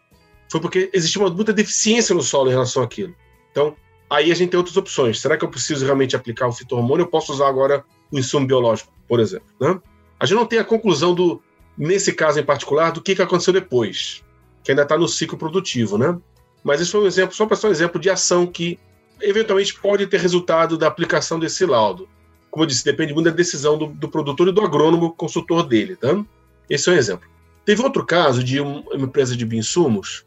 [0.50, 3.14] foi porque existia uma muita deficiência no solo em relação àquilo.
[3.50, 3.76] Então,
[4.10, 5.20] aí a gente tem outras opções.
[5.20, 7.04] Será que eu preciso realmente aplicar o fito-hormônio?
[7.04, 9.46] Eu posso usar agora o insumo biológico, por exemplo.
[9.60, 9.80] Né?
[10.18, 11.40] A gente não tem a conclusão do,
[11.78, 14.22] nesse caso em particular, do que, que aconteceu depois,
[14.64, 16.18] que ainda está no ciclo produtivo, né?
[16.62, 18.78] Mas isso foi um exemplo, só para ser um exemplo de ação que
[19.22, 22.08] eventualmente pode ter resultado da aplicação desse laudo.
[22.50, 25.96] Como eu disse, depende muito da decisão do, do produtor e do agrônomo consultor dele,
[25.96, 26.22] tá?
[26.68, 27.28] Esse é um exemplo.
[27.64, 30.26] Teve outro caso de uma empresa de bioinsumos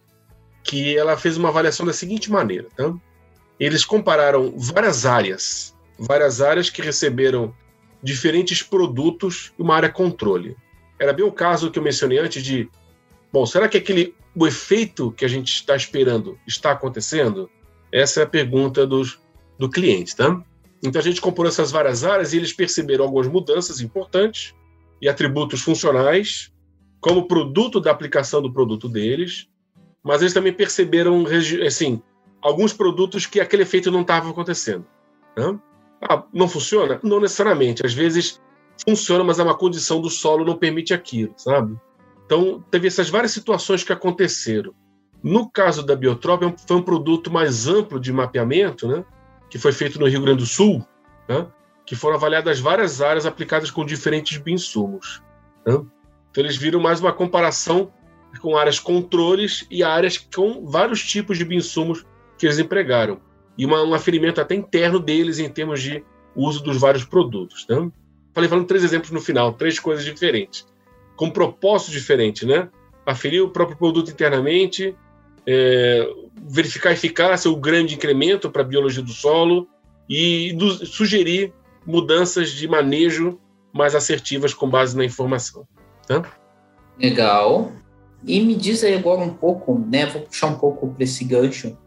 [0.64, 2.94] que ela fez uma avaliação da seguinte maneira, tá?
[3.64, 7.56] Eles compararam várias áreas, várias áreas que receberam
[8.02, 10.58] diferentes produtos e uma área controle.
[11.00, 12.70] Era bem o caso que eu mencionei antes de,
[13.32, 17.50] bom, será que aquele o efeito que a gente está esperando está acontecendo?
[17.90, 19.18] Essa é a pergunta dos,
[19.58, 20.44] do cliente, tá?
[20.84, 24.54] Então a gente comparou essas várias áreas e eles perceberam algumas mudanças importantes
[25.02, 26.52] e atributos funcionais
[27.00, 29.48] como produto da aplicação do produto deles,
[30.04, 31.24] mas eles também perceberam
[31.66, 32.02] assim
[32.44, 34.86] alguns produtos que aquele efeito não estava acontecendo.
[35.36, 35.58] Né?
[36.02, 37.00] Ah, não funciona?
[37.02, 37.86] Não necessariamente.
[37.86, 38.42] Às vezes
[38.86, 41.76] funciona, mas é uma condição do solo não permite aquilo, sabe?
[42.26, 44.74] Então, teve essas várias situações que aconteceram.
[45.22, 49.06] No caso da Biotrop, é foi um produto mais amplo de mapeamento, né,
[49.50, 50.86] que foi feito no Rio Grande do Sul,
[51.30, 51.48] né,
[51.86, 55.22] que foram avaliadas várias áreas aplicadas com diferentes bioinsumos.
[55.66, 55.76] Né.
[55.76, 57.94] Então, eles viram mais uma comparação
[58.42, 62.04] com áreas controles e áreas com vários tipos de bioinsumos
[62.38, 63.20] que eles empregaram.
[63.58, 66.04] E uma, um aferimento até interno deles em termos de
[66.36, 67.66] uso dos vários produtos.
[67.70, 67.92] Né.
[68.34, 70.66] Falei falando três exemplos no final, três coisas diferentes
[71.16, 72.70] com propósito diferente, né?
[73.06, 74.96] Aferir o próprio produto internamente,
[75.46, 76.08] é,
[76.48, 79.68] verificar a eficácia, o grande incremento para a biologia do solo
[80.10, 81.54] e do, sugerir
[81.86, 83.40] mudanças de manejo
[83.72, 85.68] mais assertivas com base na informação.
[86.08, 86.24] Tá?
[86.98, 87.72] Legal.
[88.26, 90.06] E me diz aí agora um pouco, né?
[90.06, 91.78] Vou puxar um pouco para esse gancho.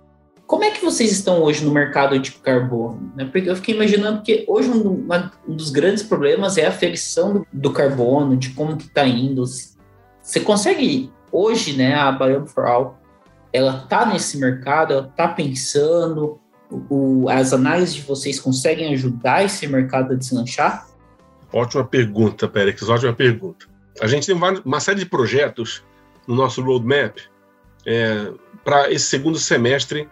[0.47, 3.13] Como é que vocês estão hoje no mercado de carbono?
[3.17, 3.25] Né?
[3.25, 5.09] Porque eu fiquei imaginando que hoje um,
[5.49, 9.45] dos grandes problemas é a aferição do, carbono, de como que está indo.
[10.23, 12.99] Você consegue Hoje, né, a Biome for All,
[13.53, 16.41] ela está nesse mercado, ela está pensando,
[16.89, 20.87] o, as análises de vocês conseguem ajudar esse mercado a deslanchar?
[21.53, 23.67] Ótima pergunta, Pérez, ótima pergunta.
[24.01, 25.85] A gente tem uma série de projetos
[26.27, 27.19] no nosso roadmap
[27.85, 28.33] é,
[28.65, 30.09] para esse segundo semestre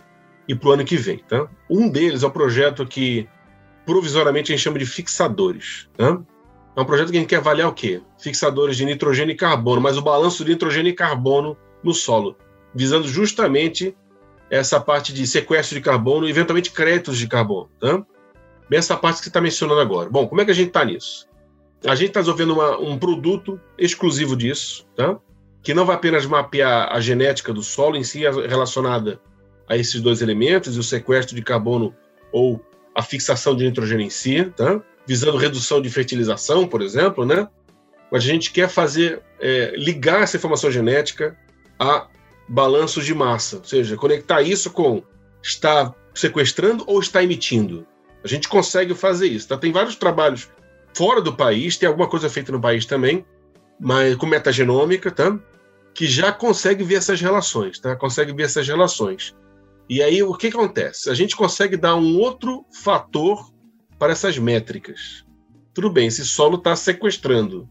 [0.48, 1.18] e para o ano que vem.
[1.18, 1.48] Tá?
[1.68, 3.28] Um deles é um projeto que
[3.86, 5.88] provisoriamente a gente chama de fixadores.
[5.96, 6.20] Tá?
[6.76, 8.02] É um projeto que a gente quer avaliar o quê?
[8.18, 12.36] Fixadores de nitrogênio e carbono, mas o balanço de nitrogênio e carbono no solo,
[12.74, 13.96] visando justamente
[14.50, 17.70] essa parte de sequestro de carbono e eventualmente créditos de carbono.
[17.80, 18.04] Tá?
[18.68, 20.08] Bem essa parte que você está mencionando agora.
[20.10, 21.28] Bom, como é que a gente está nisso?
[21.86, 25.18] A gente está desenvolvendo uma, um produto exclusivo disso, tá?
[25.62, 29.20] que não vai apenas mapear a genética do solo em si relacionada
[29.68, 31.94] a esses dois elementos, o sequestro de carbono
[32.32, 32.60] ou
[32.94, 34.80] a fixação de nitrogênio em si, tá?
[35.06, 37.48] visando redução de fertilização, por exemplo, né?
[38.10, 41.36] Mas a gente quer fazer, é, ligar essa informação genética
[41.78, 42.06] a
[42.48, 45.02] balanços de massa, ou seja, conectar isso com
[45.42, 47.86] está sequestrando ou está emitindo.
[48.22, 49.48] A gente consegue fazer isso.
[49.48, 49.56] Tá?
[49.58, 50.48] Tem vários trabalhos
[50.94, 53.24] fora do país, tem alguma coisa feita no país também,
[53.78, 55.38] mas com metagenômica, tá?
[55.92, 57.94] que já consegue ver essas relações, tá?
[57.96, 59.34] consegue ver essas relações.
[59.88, 61.10] E aí o que acontece?
[61.10, 63.50] A gente consegue dar um outro fator
[63.98, 65.24] para essas métricas.
[65.72, 67.68] Tudo bem, esse solo está sequestrando.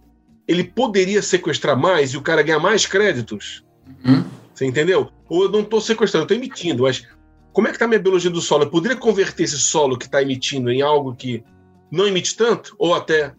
[0.47, 3.63] Ele poderia sequestrar mais e o cara ganhar mais créditos?
[4.05, 4.25] Uhum.
[4.53, 5.09] Você entendeu?
[5.29, 7.07] Ou eu não estou sequestrando, estou emitindo, mas
[7.51, 8.63] como é que está a minha biologia do solo?
[8.63, 11.43] Eu poderia converter esse solo que está emitindo em algo que
[11.91, 12.75] não emite tanto?
[12.77, 13.33] Ou até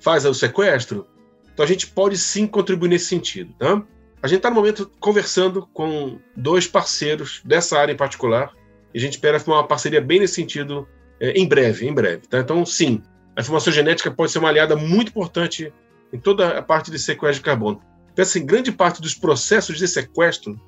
[0.00, 1.06] faz o sequestro?
[1.52, 3.54] Então a gente pode sim contribuir nesse sentido.
[3.58, 3.82] Tá?
[4.22, 8.52] A gente está no momento conversando com dois parceiros dessa área em particular,
[8.92, 10.88] e a gente espera formar uma parceria bem nesse sentido
[11.20, 12.26] é, em breve, em breve.
[12.26, 12.38] Tá?
[12.38, 13.02] Então, sim,
[13.36, 15.72] a informação genética pode ser uma aliada muito importante
[16.12, 17.80] em toda a parte de sequestro de carbono.
[18.12, 20.58] Então, assim, grande parte dos processos de sequestro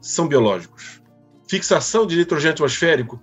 [0.00, 1.02] são biológicos.
[1.48, 3.20] Fixação de nitrogênio atmosférico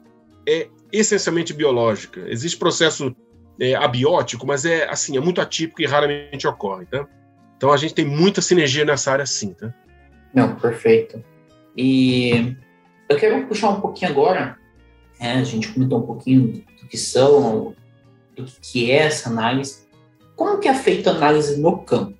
[0.47, 2.25] é essencialmente biológica.
[2.27, 3.15] Existe processo
[3.59, 7.07] é, abiótico, mas é assim, é muito atípico e raramente ocorre, tá?
[7.57, 9.73] Então a gente tem muita sinergia nessa área sim, tá?
[10.33, 11.23] Não, perfeito.
[11.75, 12.55] E
[13.09, 14.57] eu quero puxar um pouquinho agora,
[15.19, 17.75] né, a gente comentou um pouquinho do que são,
[18.35, 19.87] do que é essa análise.
[20.35, 22.17] Como que é feita a análise no campo?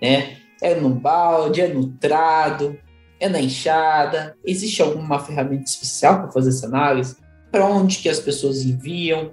[0.00, 0.36] Né?
[0.62, 2.78] É no balde, é no trado,
[3.18, 4.36] é na enxada?
[4.44, 7.16] Existe alguma ferramenta especial para fazer essa análise?
[7.50, 9.32] Para onde que as pessoas enviam?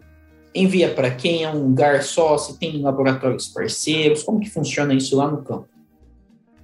[0.58, 1.44] Envia para quem?
[1.44, 2.38] É um lugar só?
[2.38, 4.24] Se tem laboratórios parceiros?
[4.24, 5.68] Como que funciona isso lá no campo?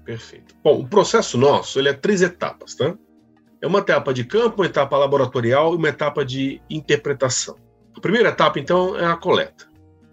[0.03, 0.55] Perfeito.
[0.63, 2.97] Bom, o processo nosso ele é três etapas, tá?
[3.61, 7.55] É uma etapa de campo, uma etapa laboratorial e uma etapa de interpretação.
[7.95, 9.69] A primeira etapa, então, é a coleta.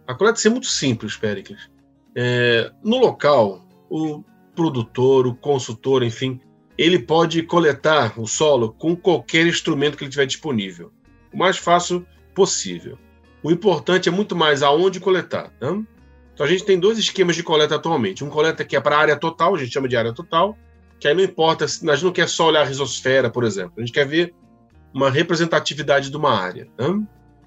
[0.07, 1.71] A coleta é muito simples, Péricles.
[2.15, 4.23] É, no local, o
[4.55, 6.39] produtor, o consultor, enfim,
[6.77, 10.93] ele pode coletar o solo com qualquer instrumento que ele tiver disponível.
[11.33, 12.99] O mais fácil possível.
[13.43, 15.51] O importante é muito mais aonde coletar.
[15.61, 15.83] Né?
[16.35, 18.25] Então a gente tem dois esquemas de coleta atualmente.
[18.25, 20.57] Um coleta que é para a área total, a gente chama de área total,
[20.99, 23.73] que aí não importa, a gente não quer só olhar a risosfera, por exemplo.
[23.79, 24.35] A gente quer ver
[24.93, 26.69] uma representatividade de uma área.
[26.79, 27.03] Né?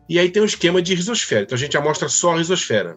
[0.10, 1.44] E aí tem um esquema de risosfera.
[1.44, 2.96] Então a gente amostra só a risosfera.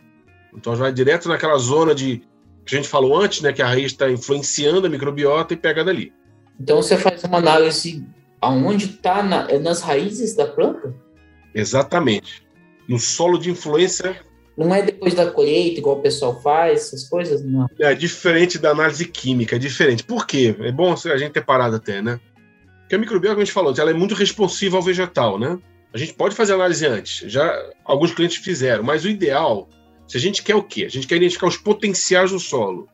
[0.54, 2.22] Então vai direto naquela zona de
[2.64, 5.84] que a gente falou antes, né, que a raiz está influenciando a microbiota e pega
[5.84, 6.12] dali.
[6.58, 8.04] Então você faz uma análise
[8.40, 10.92] aonde está na, nas raízes da planta?
[11.54, 12.45] Exatamente
[12.88, 14.20] no solo de influência.
[14.56, 17.44] Não é depois da colheita, igual o pessoal faz, essas coisas?
[17.44, 17.68] Não.
[17.78, 20.02] É diferente da análise química, é diferente.
[20.02, 20.56] Por quê?
[20.60, 22.18] É bom a gente ter parado até, né?
[22.80, 25.58] Porque a microbiota, como a gente falou, ela é muito responsiva ao vegetal, né?
[25.92, 29.68] A gente pode fazer análise antes, já alguns clientes fizeram, mas o ideal,
[30.06, 30.84] se a gente quer o quê?
[30.84, 32.88] A gente quer identificar os potenciais do solo,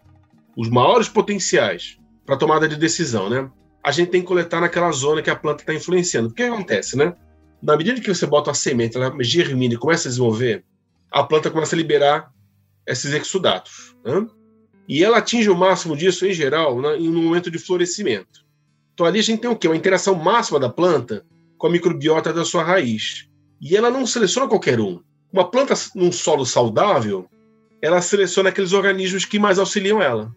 [0.56, 3.50] os maiores potenciais para tomada de decisão, né?
[3.84, 6.28] A gente tem que coletar naquela zona que a planta está influenciando.
[6.28, 7.14] O que acontece, né?
[7.62, 10.64] Na medida que você bota a semente, ela germina e começa a desenvolver,
[11.10, 12.32] a planta começa a liberar
[12.86, 13.94] esses exudatos.
[14.04, 14.26] Né?
[14.88, 18.44] E ela atinge o máximo disso, em geral, no momento de florescimento.
[18.92, 19.68] Então ali a gente tem o quê?
[19.68, 21.24] Uma interação máxima da planta
[21.56, 23.28] com a microbiota da sua raiz.
[23.60, 25.00] E ela não seleciona qualquer um.
[25.32, 27.26] Uma planta num solo saudável,
[27.80, 30.34] ela seleciona aqueles organismos que mais auxiliam ela.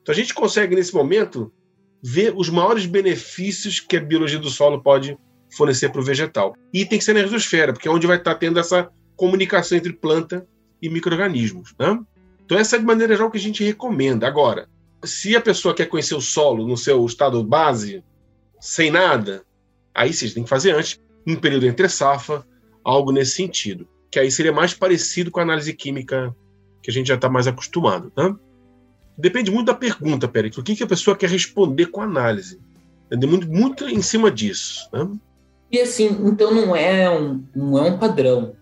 [0.00, 1.52] Então a gente consegue, nesse momento,
[2.02, 5.18] ver os maiores benefícios que a biologia do solo pode
[5.56, 6.54] fornecer para o vegetal.
[6.72, 9.92] E tem que ser na risosfera, porque é onde vai estar tendo essa comunicação entre
[9.92, 10.46] planta
[10.80, 11.74] e micro-organismos.
[11.78, 11.98] Né?
[12.44, 14.26] Então, essa é de maneira geral que a gente recomenda.
[14.26, 14.68] Agora,
[15.04, 18.02] se a pessoa quer conhecer o solo no seu estado base,
[18.60, 19.44] sem nada,
[19.94, 22.44] aí vocês têm que fazer antes, um período entre safra,
[22.82, 23.88] algo nesse sentido.
[24.10, 26.34] Que aí seria mais parecido com a análise química
[26.82, 28.12] que a gente já está mais acostumado.
[28.16, 28.34] Né?
[29.16, 30.56] Depende muito da pergunta, Pérez.
[30.58, 32.60] O que, que a pessoa quer responder com a análise?
[33.12, 34.88] Muito, muito em cima disso.
[34.92, 35.08] Né?
[35.70, 38.54] E assim, então não é um, não é um padrão.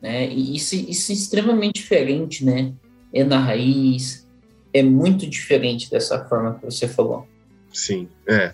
[0.00, 0.28] Né?
[0.28, 2.72] E isso, isso é extremamente diferente, né?
[3.12, 4.26] É na raiz,
[4.72, 7.26] é muito diferente dessa forma que você falou.
[7.72, 8.52] Sim, é.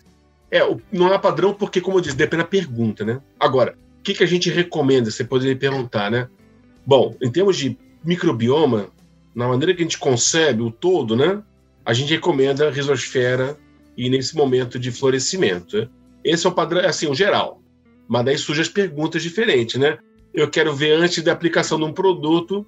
[0.51, 0.61] É,
[0.93, 3.21] não é padrão porque, como eu disse, depende da pergunta, né?
[3.41, 5.11] Agora, o que, que a gente recomenda?
[5.11, 6.29] Você poderia perguntar, né?
[6.85, 8.89] Bom, em termos de microbioma,
[9.35, 11.43] na maneira que a gente concebe o todo, né?
[11.85, 13.57] A gente recomenda a risosfera
[13.97, 15.79] e nesse momento de florescimento.
[15.79, 15.89] Né?
[16.23, 17.62] Esse é o padrão, assim, o geral.
[18.13, 19.97] Mas daí surgem as perguntas diferentes, né?
[20.35, 22.67] Eu quero ver antes da aplicação de um produto,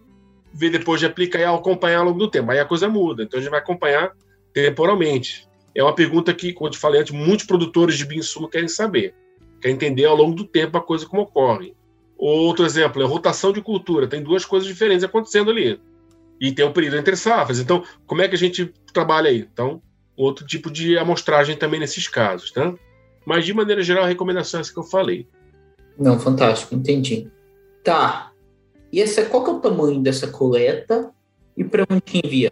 [0.55, 2.51] ver depois de aplicar e acompanhar ao longo do tempo.
[2.51, 3.25] Aí a coisa muda.
[3.25, 4.13] Então a gente vai acompanhar
[4.55, 5.47] temporalmente.
[5.75, 9.15] É uma pergunta que, como eu te falei antes, muitos produtores de bioinsumo querem saber.
[9.61, 11.75] Querem entender ao longo do tempo a coisa como ocorre.
[12.17, 14.09] Outro exemplo é rotação de cultura.
[14.09, 15.79] Tem duas coisas diferentes acontecendo ali.
[16.41, 17.61] E tem um período entre safras.
[17.61, 19.47] Então, como é que a gente trabalha aí?
[19.53, 19.83] Então,
[20.17, 22.75] outro tipo de amostragem também nesses casos, tá?
[23.27, 25.27] Mas, de maneira geral, a recomendação é essa que eu falei.
[25.99, 27.31] Não, fantástico, entendi.
[27.83, 28.33] Tá.
[28.93, 31.11] E essa, qual que é o tamanho dessa coleta
[31.57, 32.51] e para onde envia?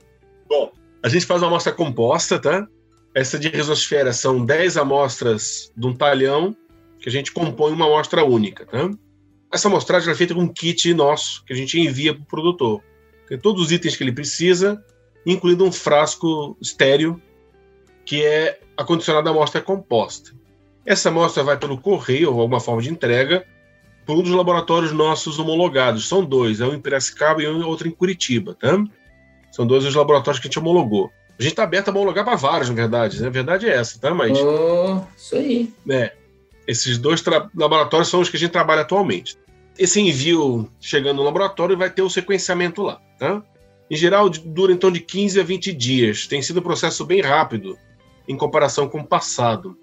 [0.49, 2.67] Bom, a gente faz uma amostra composta, tá?
[3.15, 6.57] Essa de risosfera são 10 amostras de um talhão
[6.99, 8.91] que a gente compõe uma amostra única, tá?
[9.53, 12.83] Essa amostragem é feita com um kit nosso que a gente envia para o produtor.
[13.29, 14.83] Tem todos os itens que ele precisa,
[15.27, 17.21] incluindo um frasco estéreo
[18.05, 20.33] que é acondicionado à amostra composta.
[20.85, 23.45] Essa amostra vai pelo correio ou alguma forma de entrega
[24.05, 26.09] por um dos laboratórios nossos homologados.
[26.09, 28.83] São dois, é um em Piracicaba e outro em Curitiba, tá?
[29.53, 31.11] São dois os laboratórios que a gente homologou.
[31.39, 33.21] A gente está aberto a homologar para vários, na verdade.
[33.21, 33.27] Né?
[33.27, 34.13] A verdade é essa, tá?
[34.15, 34.39] Mas.
[34.39, 35.73] Oh, isso aí.
[35.89, 36.13] É,
[36.67, 37.23] esses dois
[37.55, 39.37] laboratórios são os que a gente trabalha atualmente.
[39.79, 43.43] Esse envio chegando no laboratório vai ter o sequenciamento lá, tá?
[43.91, 46.27] Em geral, dura então de 15 a 20 dias.
[46.27, 47.79] Tem sido um processo bem rápido
[48.29, 49.77] em comparação com o passado.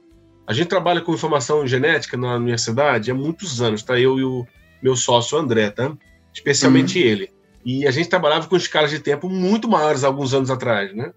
[0.49, 3.99] A gente trabalha com informação genética na universidade há muitos anos, tá?
[3.99, 4.47] Eu e o
[4.81, 5.95] meu sócio André, tá?
[6.33, 7.05] Especialmente uhum.
[7.05, 7.31] ele.
[7.63, 11.13] E a gente trabalhava com escalas de tempo muito maiores alguns anos atrás, né?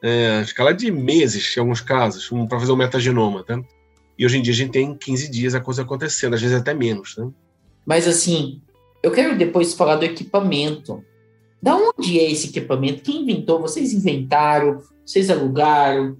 [0.00, 3.60] É, escala de meses, em alguns casos, um, para fazer um metagenoma, tá?
[4.16, 6.72] E hoje em dia a gente tem 15 dias a coisa acontecendo, às vezes até
[6.72, 7.28] menos, né?
[7.84, 8.62] Mas assim,
[9.02, 11.04] eu quero depois falar do equipamento.
[11.60, 13.02] Da onde é esse equipamento?
[13.02, 13.60] Quem inventou?
[13.60, 14.80] Vocês inventaram?
[15.04, 16.16] Vocês alugaram?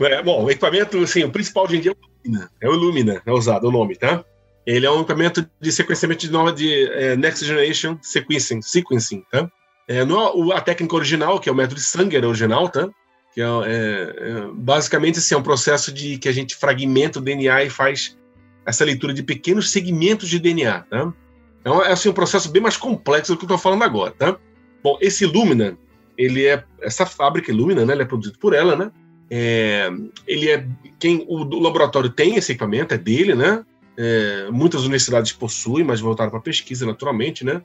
[0.00, 2.50] É, bom, o equipamento, assim, o principal hoje em dia é o Lumina.
[2.60, 4.24] É o Lumina, é usado o nome, tá?
[4.66, 9.50] Ele é um equipamento de sequenciamento de nova de é, Next Generation Sequencing, sequencing tá?
[9.88, 12.88] É, não a técnica original, que é o método Sanger original, tá?
[13.34, 17.22] Que é, é, é, basicamente assim, é um processo de que a gente fragmenta o
[17.22, 18.16] DNA e faz
[18.64, 21.12] essa leitura de pequenos segmentos de DNA, tá?
[21.60, 24.36] Então é assim, um processo bem mais complexo do que eu estou falando agora, tá?
[24.82, 25.76] Bom, esse Lumina,
[26.16, 27.92] ele é essa fábrica Lumina, né?
[27.94, 28.92] Ele é produzido por ela, né?
[29.34, 29.90] É,
[30.26, 30.66] ele é
[30.98, 33.64] quem o, o, laboratório tem esse equipamento é dele, né?
[33.96, 37.62] É, muitas universidades possuem, mas voltaram para pesquisa naturalmente, né?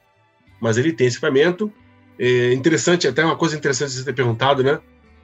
[0.61, 1.69] Mas ele tem esse equipamento.
[2.17, 4.79] É interessante, até uma coisa interessante de você ter perguntado, né?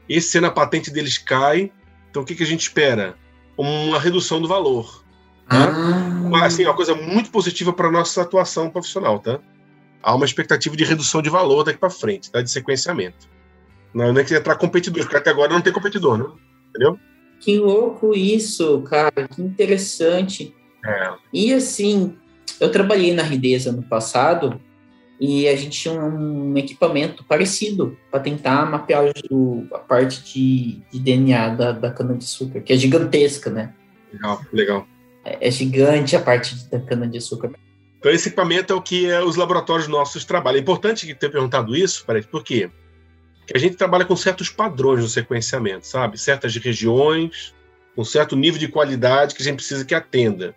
[0.09, 1.71] Esse ano a patente deles cai,
[2.09, 3.15] então o que, que a gente espera?
[3.57, 5.01] Uma redução do valor.
[5.47, 5.71] Tá?
[5.71, 6.45] Ah.
[6.45, 9.39] Assim, uma coisa muito positiva para nossa atuação profissional, tá?
[10.03, 12.41] há uma expectativa de redução de valor daqui para frente, tá?
[12.41, 13.29] de sequenciamento.
[13.93, 16.25] Não, é que entrar competidor, porque até agora não tem competidor, né?
[16.69, 16.99] entendeu?
[17.39, 20.55] Que louco isso, cara, que interessante.
[20.85, 21.13] É.
[21.31, 22.17] E assim,
[22.59, 24.59] eu trabalhei na Rideza no passado
[25.19, 30.99] e a gente tinha um equipamento parecido para tentar mapear o, a parte de, de
[30.99, 33.73] DNA da, da cana-de-açúcar, que é gigantesca, né?
[34.11, 34.87] Legal, legal.
[35.23, 37.51] É, é gigante a parte da cana-de-açúcar.
[37.99, 40.57] Então, esse equipamento é o que é, os laboratórios nossos trabalham.
[40.57, 42.69] É importante ter perguntado isso, peraí, por quê?
[43.45, 46.17] Porque a gente trabalha com certos padrões no sequenciamento, sabe?
[46.17, 47.53] Certas regiões,
[47.97, 50.55] um certo nível de qualidade que a gente precisa que atenda,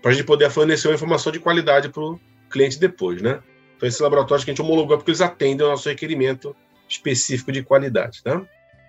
[0.00, 2.18] para a gente poder fornecer uma informação de qualidade para o
[2.50, 3.40] cliente depois, né?
[3.76, 6.56] Então, esses laboratórios que a gente homologou é porque eles atendem ao nosso requerimento
[6.88, 8.42] específico de qualidade, tá?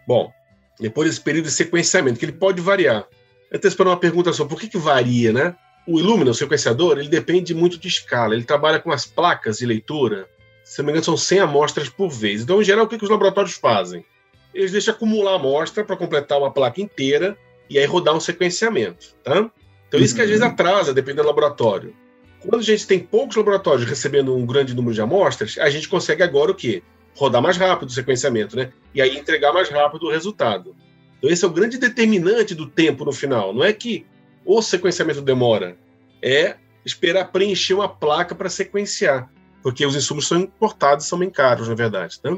[0.08, 0.32] Bom,
[0.80, 3.06] depois desse período de sequenciamento, que ele pode variar.
[3.52, 5.56] Esperando uma pergunta só, por que, que varia, né?
[5.88, 8.34] O Illumina, o sequenciador, ele depende muito de escala.
[8.34, 10.28] Ele trabalha com as placas de leitura.
[10.74, 12.42] Se não me engano, são 100 amostras por vez.
[12.42, 14.04] Então, em geral, o que, que os laboratórios fazem?
[14.52, 17.38] Eles deixam acumular amostra para completar uma placa inteira
[17.70, 19.52] e aí rodar um sequenciamento, tá?
[19.88, 20.50] Então, isso que às vezes uhum.
[20.50, 21.94] atrasa, dependendo do laboratório.
[22.40, 26.24] Quando a gente tem poucos laboratórios recebendo um grande número de amostras, a gente consegue
[26.24, 26.82] agora o quê?
[27.16, 28.74] Rodar mais rápido o sequenciamento, né?
[28.96, 30.76] E aí entregar mais rápido o resultado.
[31.20, 33.54] Então, esse é o grande determinante do tempo no final.
[33.54, 34.08] Não é que
[34.44, 35.78] o sequenciamento demora.
[36.20, 39.32] É esperar preencher uma placa para sequenciar,
[39.64, 42.20] porque os insumos são importados, são bem caros, na verdade.
[42.20, 42.38] Tá?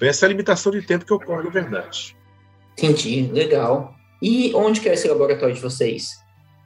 [0.00, 2.16] Essa é a limitação de tempo que ocorre, na verdade.
[2.72, 3.94] Entendi, legal.
[4.20, 6.18] E onde que é esse laboratório de vocês?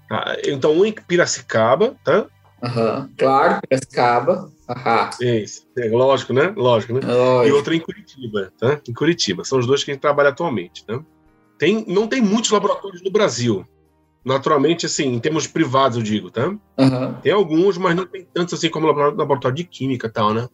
[0.09, 2.27] Tá, então, um em Piracicaba, tá?
[2.63, 4.51] Aham, claro, Piracicaba.
[4.69, 5.11] Aham.
[5.21, 6.53] Isso, é, lógico, né?
[6.57, 7.01] Lógico, né?
[7.05, 7.49] Lógico.
[7.49, 8.81] E outro em Curitiba, tá?
[8.89, 9.45] Em Curitiba.
[9.45, 11.01] São os dois que a gente trabalha atualmente, tá?
[11.59, 13.67] Tem, não tem muitos laboratórios no Brasil.
[14.25, 16.55] Naturalmente, assim, em termos privados, eu digo, tá?
[16.79, 17.19] Aham.
[17.23, 20.49] Tem alguns, mas não tem tantos assim como laboratório de química e tal, né?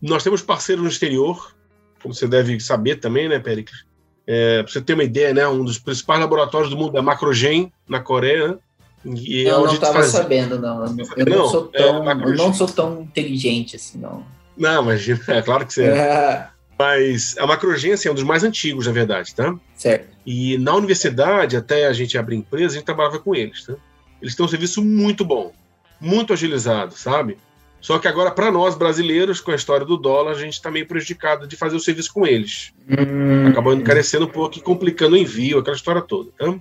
[0.00, 1.54] Nós temos parceiros no exterior,
[2.02, 3.84] como você deve saber também, né, Péricles?
[4.26, 5.46] É, pra você ter uma ideia, né?
[5.48, 8.58] Um dos principais laboratórios do mundo é a Macrogen, na Coreia, né?
[9.06, 10.84] E é Eu a não estava faz- sabendo, não.
[11.16, 14.24] Eu, não, Não, sou é, tão, mas- eu não sou tão inteligente assim, não.
[14.56, 16.48] Não, imagina, é claro que você é.
[16.78, 19.54] É, Mas a Macrogen assim, é um dos mais antigos, na verdade, tá?
[19.76, 20.14] certo.
[20.26, 23.74] E na universidade, até a gente abrir empresa, a gente trabalhava com eles, tá?
[24.22, 25.52] Eles têm um serviço muito bom,
[26.00, 27.36] muito agilizado, sabe?
[27.84, 30.86] Só que agora, para nós brasileiros, com a história do dólar, a gente está meio
[30.86, 32.72] prejudicado de fazer o serviço com eles.
[32.88, 36.54] Hum, Acabou encarecendo um pouco e complicando o envio, aquela história toda, tá?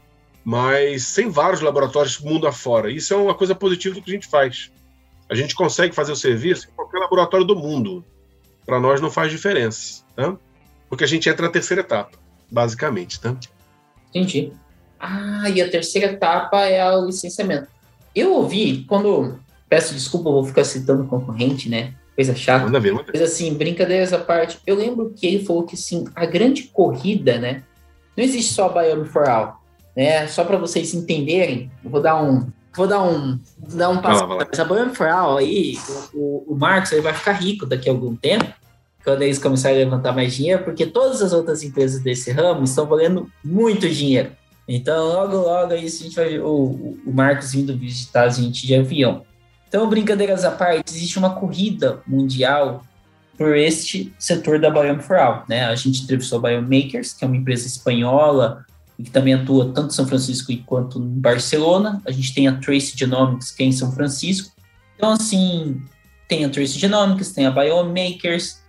[0.44, 2.92] Mas tem vários laboratórios mundo afora.
[2.92, 4.70] Isso é uma coisa positiva do que a gente faz.
[5.30, 8.04] A gente consegue fazer o serviço em qualquer laboratório do mundo.
[8.66, 10.36] Para nós não faz diferença, tá?
[10.90, 12.18] Porque a gente entra na terceira etapa,
[12.52, 13.36] basicamente, tá?
[14.10, 14.54] Entendi.
[15.00, 17.68] Ah, e a terceira etapa é o licenciamento.
[18.16, 19.40] Eu ouvi, quando.
[19.68, 21.94] Peço desculpa, vou ficar citando concorrente, né?
[22.16, 22.66] Coisa chata.
[22.66, 23.20] Manda ver, manda ver.
[23.20, 27.40] Mas assim, brincadeiras à parte, eu lembro que ele falou que assim, a grande corrida,
[27.40, 27.64] né?
[28.16, 29.64] Não existe só a Miami for All,
[29.98, 30.28] né?
[30.28, 34.20] Só para vocês entenderem, eu vou dar um, vou dar um, dar um Vai lá,
[34.20, 34.28] passo.
[34.28, 34.48] vai lá.
[34.50, 35.78] Mas a for All aí,
[36.14, 38.46] o, o, Marcos ele vai ficar rico daqui a algum tempo,
[39.04, 42.86] quando eles começarem a levantar mais dinheiro, porque todas as outras empresas desse ramo estão
[42.86, 44.32] valendo muito dinheiro.
[44.68, 46.48] Então, logo, logo aí a gente vai ver o,
[47.06, 49.24] o- Marcos vindo visitar a gente de avião.
[49.68, 52.84] Então, brincadeiras à parte, existe uma corrida mundial
[53.38, 55.66] por este setor da Biome for All, né?
[55.66, 58.64] A gente entrevistou a Biomakers, que é uma empresa espanhola
[59.02, 62.02] que também atua tanto em São Francisco quanto em Barcelona.
[62.06, 64.52] A gente tem a Trace Genomics, que é em São Francisco.
[64.96, 65.82] Então, assim,
[66.28, 68.64] tem a Trace Genomics, tem a Biomakers,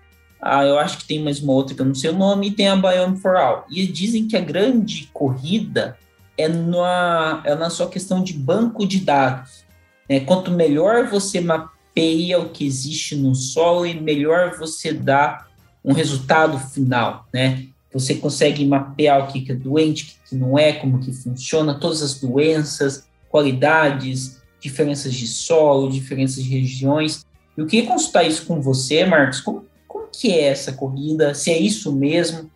[0.47, 2.51] ah, eu acho que tem mais uma outra que eu não sei o nome, e
[2.51, 3.65] tem a Biome for All.
[3.71, 5.97] E dizem que a grande corrida
[6.37, 9.65] é na, é na sua questão de banco de dados.
[10.09, 10.21] né?
[10.21, 15.47] Quanto melhor você mapeia o que existe no solo, e melhor você dá
[15.83, 17.69] um resultado final, né?
[17.95, 22.03] Você consegue mapear o que é doente, o que não é, como que funciona, todas
[22.03, 27.25] as doenças, qualidades, diferenças de solo, diferenças de regiões.
[27.57, 29.41] Eu queria consultar isso com você, Marcos.
[29.41, 31.35] Como, como que é essa corrida?
[31.35, 32.51] Se é isso mesmo?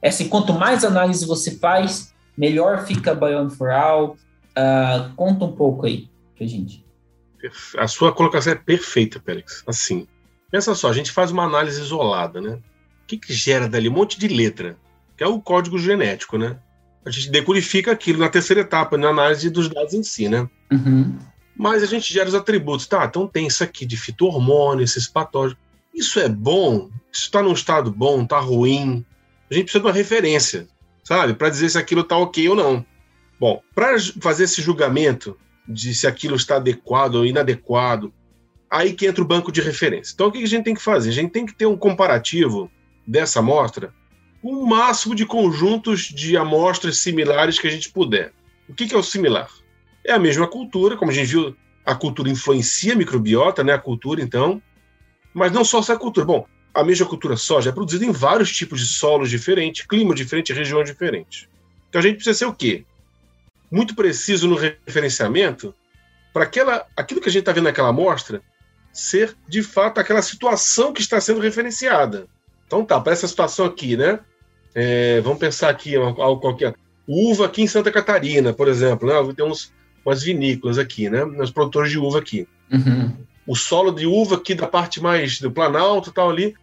[0.00, 4.16] É assim, quanto mais análise você faz, melhor fica a Biome for All.
[4.56, 6.84] Ah, conta um pouco aí pra gente.
[7.76, 9.62] A sua colocação é perfeita, Pérez.
[9.66, 10.06] Assim,
[10.50, 12.58] pensa só, a gente faz uma análise isolada, né?
[13.08, 13.88] O que, que gera dali?
[13.88, 14.76] Um monte de letra,
[15.16, 16.58] que é o código genético, né?
[17.06, 20.46] A gente decodifica aquilo na terceira etapa, na análise dos dados em si, né?
[20.70, 21.16] Uhum.
[21.56, 22.86] Mas a gente gera os atributos.
[22.86, 25.56] Tá, então tem isso aqui de fito-hormônio, esses patógenos.
[25.94, 26.90] Isso é bom?
[27.10, 28.24] Isso está num estado bom?
[28.24, 29.02] Está ruim?
[29.50, 30.68] A gente precisa de uma referência,
[31.02, 31.32] sabe?
[31.32, 32.84] Para dizer se aquilo está ok ou não.
[33.40, 35.34] Bom, para fazer esse julgamento
[35.66, 38.12] de se aquilo está adequado ou inadequado,
[38.70, 40.12] aí que entra o banco de referência.
[40.12, 41.08] Então o que a gente tem que fazer?
[41.08, 42.70] A gente tem que ter um comparativo
[43.08, 43.92] dessa amostra
[44.42, 48.32] o máximo de conjuntos de amostras similares que a gente puder.
[48.68, 49.50] O que que é o similar?
[50.04, 53.72] É a mesma cultura, como a gente viu, a cultura influencia a microbiota, né?
[53.72, 54.62] A cultura, então.
[55.34, 56.26] Mas não só essa cultura.
[56.26, 60.52] Bom, a mesma cultura soja é produzida em vários tipos de solos diferentes, clima diferente,
[60.52, 61.48] regiões diferentes.
[61.88, 62.84] Então a gente precisa ser o quê?
[63.70, 65.74] Muito preciso no referenciamento
[66.32, 68.40] para aquela, aquilo que a gente está vendo naquela amostra
[68.92, 72.28] ser, de fato, aquela situação que está sendo referenciada.
[72.68, 74.20] Então tá, para essa situação aqui, né?
[74.74, 76.74] É, vamos pensar aqui algo qualquer.
[77.08, 79.34] Uva aqui em Santa Catarina, por exemplo, né?
[79.34, 79.72] Tem uns,
[80.04, 81.24] umas vinícolas aqui, né?
[81.24, 82.46] Os produtores de uva aqui.
[82.70, 83.16] Uhum.
[83.46, 86.54] O solo de uva aqui da parte mais do Planalto, tal ali.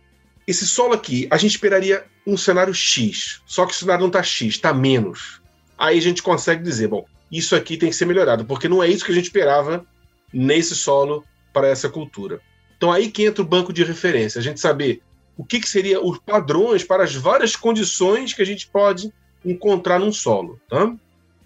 [0.47, 3.41] Esse solo aqui, a gente esperaria um cenário X.
[3.47, 5.41] Só que o cenário não está X, está menos.
[5.75, 8.87] Aí a gente consegue dizer, bom, isso aqui tem que ser melhorado, porque não é
[8.87, 9.83] isso que a gente esperava
[10.31, 12.39] nesse solo para essa cultura.
[12.77, 15.01] Então aí que entra o banco de referência, a gente saber
[15.37, 19.11] o que, que seria os padrões para as várias condições que a gente pode
[19.43, 20.59] encontrar num solo.
[20.69, 20.85] Tá?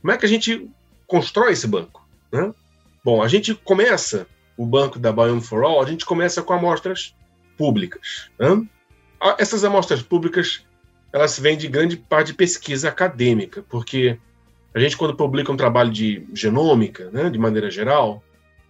[0.02, 0.70] Como é que a gente
[1.08, 2.08] constrói esse banco?
[2.32, 2.54] Né?
[3.04, 4.28] Bom, a gente começa
[4.58, 7.16] o banco da Biome for All, a gente começa com amostras
[7.58, 8.30] públicas.
[8.38, 8.66] Né?
[9.38, 10.64] Essas amostras públicas
[11.12, 14.18] elas vêm de grande parte de pesquisa acadêmica, porque
[14.74, 18.24] a gente, quando publica um trabalho de genômica, né, de maneira geral,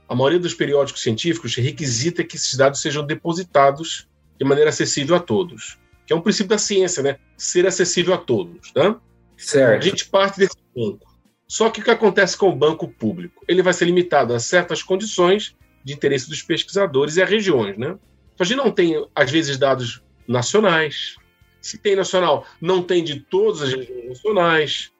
[0.08, 4.08] a maioria dos periódicos científicos requisita que esses dados sejam depositados
[4.40, 5.78] de maneira acessível a todos.
[6.06, 7.18] que é um princípio da ciência, né?
[7.38, 9.00] Ser acessível a todos, tá?
[9.38, 9.80] Certo.
[9.80, 11.08] A gente parte desse banco.
[11.48, 13.44] Só que o que acontece com o banco público?
[13.48, 17.96] Ele vai ser limitado a certas condições de interesse dos pesquisadores e a regiões, né?
[18.34, 21.16] Então a gente não tem, às vezes, dados nacionais.
[21.62, 24.92] Se tem nacional, não tem de todas as regiões nacionais.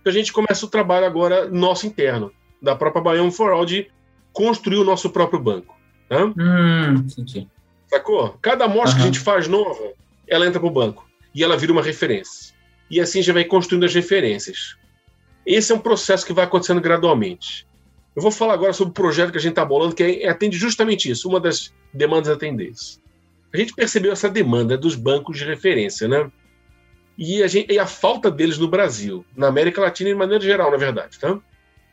[0.00, 3.90] Então a gente começa o trabalho agora nosso interno, da própria Biome for All, de
[4.32, 5.74] construir o nosso próprio banco.
[6.08, 6.24] Tá?
[6.26, 7.48] Hum, entendi.
[7.94, 8.36] Sacou?
[8.42, 8.96] Cada amostra uhum.
[8.96, 9.92] que a gente faz nova,
[10.26, 12.52] ela entra para o banco e ela vira uma referência.
[12.90, 14.76] E assim já vai construindo as referências.
[15.46, 17.66] Esse é um processo que vai acontecendo gradualmente.
[18.16, 20.56] Eu vou falar agora sobre o projeto que a gente está bolando, que é, atende
[20.56, 23.00] justamente isso, uma das demandas atende isso.
[23.52, 26.30] A gente percebeu essa demanda dos bancos de referência, né?
[27.16, 30.70] E a, gente, e a falta deles no Brasil, na América Latina de maneira geral,
[30.72, 31.38] na verdade, tá?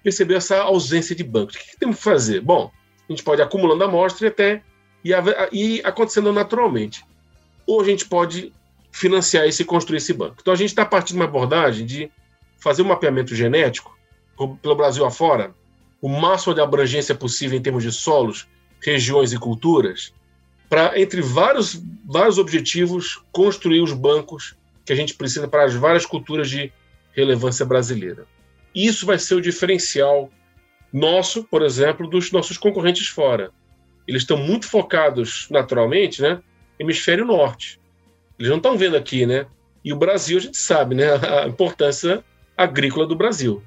[0.04, 1.56] Percebeu essa ausência de bancos.
[1.56, 2.42] O que, que temos que fazer?
[2.42, 2.72] Bom,
[3.08, 4.64] a gente pode ir acumulando amostra e até
[5.04, 5.12] e,
[5.52, 7.04] e acontecendo naturalmente.
[7.66, 8.54] Ou a gente pode
[8.92, 10.38] financiar isso e construir esse banco.
[10.42, 12.12] Então a gente está partindo de uma abordagem de
[12.60, 13.98] fazer um mapeamento genético
[14.62, 15.54] pelo Brasil afora,
[16.02, 18.48] o máximo de abrangência possível em termos de solos,
[18.84, 20.14] regiões e culturas,
[20.68, 26.06] para, entre vários, vários objetivos, construir os bancos que a gente precisa para as várias
[26.06, 26.72] culturas de
[27.14, 28.26] relevância brasileira.
[28.74, 30.32] Isso vai ser o diferencial
[30.92, 33.52] nosso, por exemplo, dos nossos concorrentes fora.
[34.12, 36.42] Eles estão muito focados, naturalmente, né,
[36.78, 37.80] hemisfério norte.
[38.38, 39.46] Eles não estão vendo aqui, né?
[39.86, 42.22] E o Brasil, a gente sabe, né, a importância
[42.58, 43.64] agrícola do Brasil.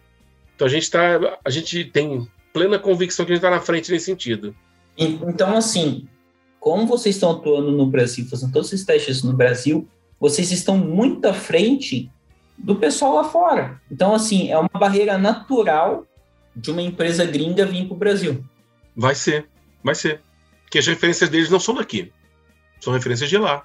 [0.55, 3.91] Então a gente tá, a gente tem plena convicção que a gente está na frente
[3.91, 4.55] nesse sentido.
[4.99, 6.07] Então, assim,
[6.61, 9.89] como vocês estão atuando no Brasil, fazendo todos esses testes no Brasil,
[10.21, 12.11] vocês estão muito à frente
[12.59, 13.81] do pessoal lá fora.
[13.91, 16.07] Então, assim, é uma barreira natural
[16.55, 18.45] de uma empresa gringa vir para o Brasil.
[18.95, 19.49] Vai ser,
[19.83, 20.21] vai ser.
[20.75, 22.13] Porque as referências deles não são daqui,
[22.81, 23.65] são referências de lá.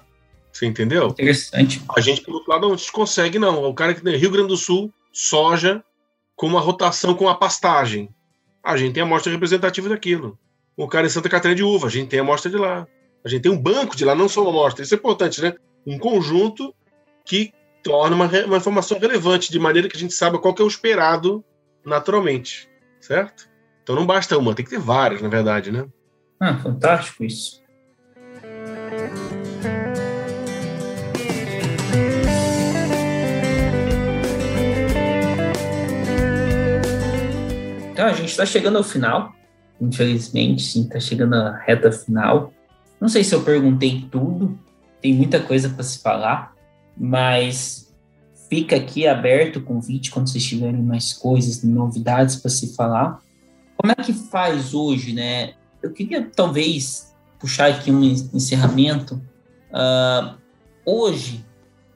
[0.52, 1.08] Você entendeu?
[1.08, 1.82] Interessante.
[1.96, 3.64] A gente, por outro lado, não consegue, não.
[3.64, 5.82] O cara que tem Rio Grande do Sul, soja,
[6.36, 8.14] com uma rotação com a pastagem.
[8.62, 10.38] A gente tem a amostra representativa daquilo.
[10.76, 12.86] O cara em Santa Catarina de uva, a gente tem a amostra de lá.
[13.24, 14.84] A gente tem um banco de lá, não só uma amostra.
[14.84, 15.52] Isso é importante, né?
[15.84, 16.72] Um conjunto
[17.24, 17.52] que
[17.82, 20.68] torna uma, uma informação relevante, de maneira que a gente saiba qual que é o
[20.68, 21.44] esperado
[21.84, 23.50] naturalmente, certo?
[23.82, 25.88] Então não basta uma, tem que ter várias, na verdade, né?
[26.42, 27.60] Ah, fantástico isso.
[37.92, 39.34] Então, a gente está chegando ao final,
[39.78, 42.50] infelizmente, sim, está chegando à reta final.
[42.98, 44.58] Não sei se eu perguntei tudo,
[45.02, 46.54] tem muita coisa para se falar,
[46.96, 47.94] mas
[48.48, 53.20] fica aqui aberto o convite quando vocês tiverem mais coisas, novidades para se falar.
[53.76, 55.52] Como é que faz hoje, né?
[55.82, 59.20] Eu queria talvez puxar aqui um encerramento.
[59.70, 60.34] Uh,
[60.84, 61.44] hoje,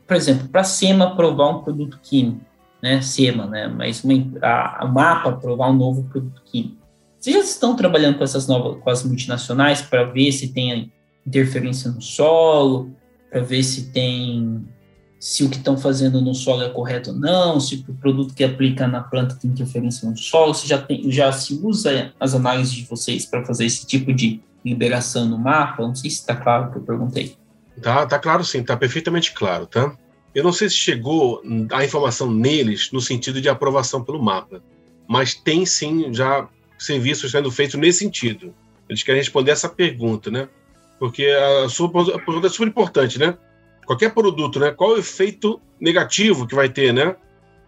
[0.06, 2.44] por exemplo, para a SEMA aprovar um produto químico,
[2.82, 3.02] né?
[3.02, 3.68] SEMA, né?
[3.68, 6.76] Mas uma, a, a MAPA aprovar um novo produto químico.
[7.18, 10.92] Vocês já estão trabalhando com essas novas, com as multinacionais para ver se tem
[11.26, 12.90] interferência no solo,
[13.30, 14.66] para ver se tem
[15.24, 18.44] se o que estão fazendo no solo é correto ou não, se o produto que
[18.44, 22.74] aplica na planta tem interferência no solo, se já, tem, já se usa as análises
[22.74, 25.82] de vocês para fazer esse tipo de liberação no mapa?
[25.82, 27.38] Não sei se está claro o que eu perguntei.
[27.80, 29.96] Tá, tá claro sim, tá perfeitamente claro, tá?
[30.34, 34.62] Eu não sei se chegou a informação neles no sentido de aprovação pelo mapa,
[35.08, 36.46] mas tem sim já
[36.78, 38.54] serviços sendo feitos nesse sentido.
[38.90, 40.50] Eles querem responder essa pergunta, né?
[40.98, 41.24] Porque
[41.64, 43.38] a sua pergunta é super importante, né?
[43.84, 44.70] Qualquer produto, né?
[44.70, 47.16] Qual o efeito negativo que vai ter, né?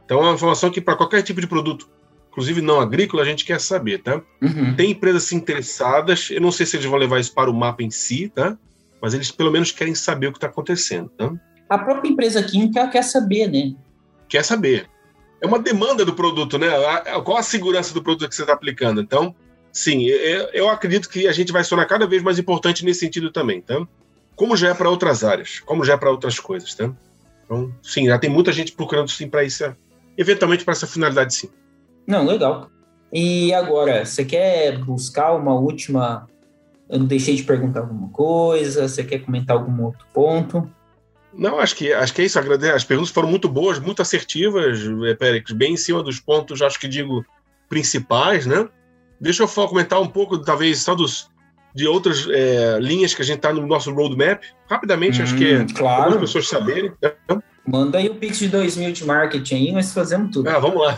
[0.04, 1.88] Então, é uma informação que para qualquer tipo de produto,
[2.30, 4.22] inclusive não agrícola, a gente quer saber, tá?
[4.40, 4.74] Uhum.
[4.76, 7.90] Tem empresas interessadas, eu não sei se eles vão levar isso para o mapa em
[7.90, 8.56] si, tá?
[9.00, 11.32] Mas eles pelo menos querem saber o que está acontecendo, tá?
[11.68, 13.74] A própria empresa química quer saber, né?
[14.28, 14.88] Quer saber.
[15.40, 16.68] É uma demanda do produto, né?
[17.24, 19.00] Qual a segurança do produto que você está aplicando?
[19.00, 19.34] Então,
[19.72, 23.30] sim, eu acredito que a gente vai se tornar cada vez mais importante nesse sentido
[23.30, 23.86] também, tá?
[24.36, 26.92] Como já é para outras áreas, como já é para outras coisas, tá?
[27.44, 29.74] Então, sim, já tem muita gente procurando sim para isso,
[30.16, 31.50] eventualmente para essa finalidade, sim.
[32.06, 32.70] Não, legal.
[33.12, 36.28] E agora, você quer buscar uma última?
[36.88, 38.86] Eu não deixei de perguntar alguma coisa.
[38.86, 40.70] Você quer comentar algum outro ponto?
[41.32, 42.38] Não, acho que acho que é isso.
[42.74, 46.78] As perguntas foram muito boas, muito assertivas, é, Pérez, bem em cima dos pontos, acho
[46.78, 47.24] que digo
[47.68, 48.68] principais, né?
[49.20, 51.30] Deixa eu comentar um pouco, talvez, só dos,
[51.76, 54.42] de outras é, linhas que a gente está no nosso roadmap.
[54.68, 56.14] Rapidamente, hum, acho que é claro.
[56.14, 56.90] as pessoas saberem.
[57.02, 57.12] Né?
[57.66, 60.48] Manda aí o Pix de 2000 de marketing aí, nós fazemos tudo.
[60.48, 60.96] Ah, vamos lá.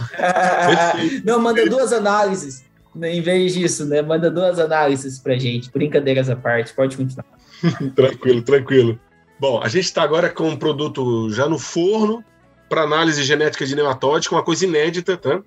[1.25, 2.65] Não, manda duas análises.
[2.95, 4.03] Em vez disso, né?
[4.03, 5.71] Manda duas análises pra gente.
[5.71, 7.27] Brincadeiras à parte, pode continuar.
[7.95, 9.01] tranquilo, tranquilo.
[9.41, 12.25] Bom, a gente está agora com um produto já no forno
[12.69, 15.41] para análise genética de que é uma coisa inédita, tá?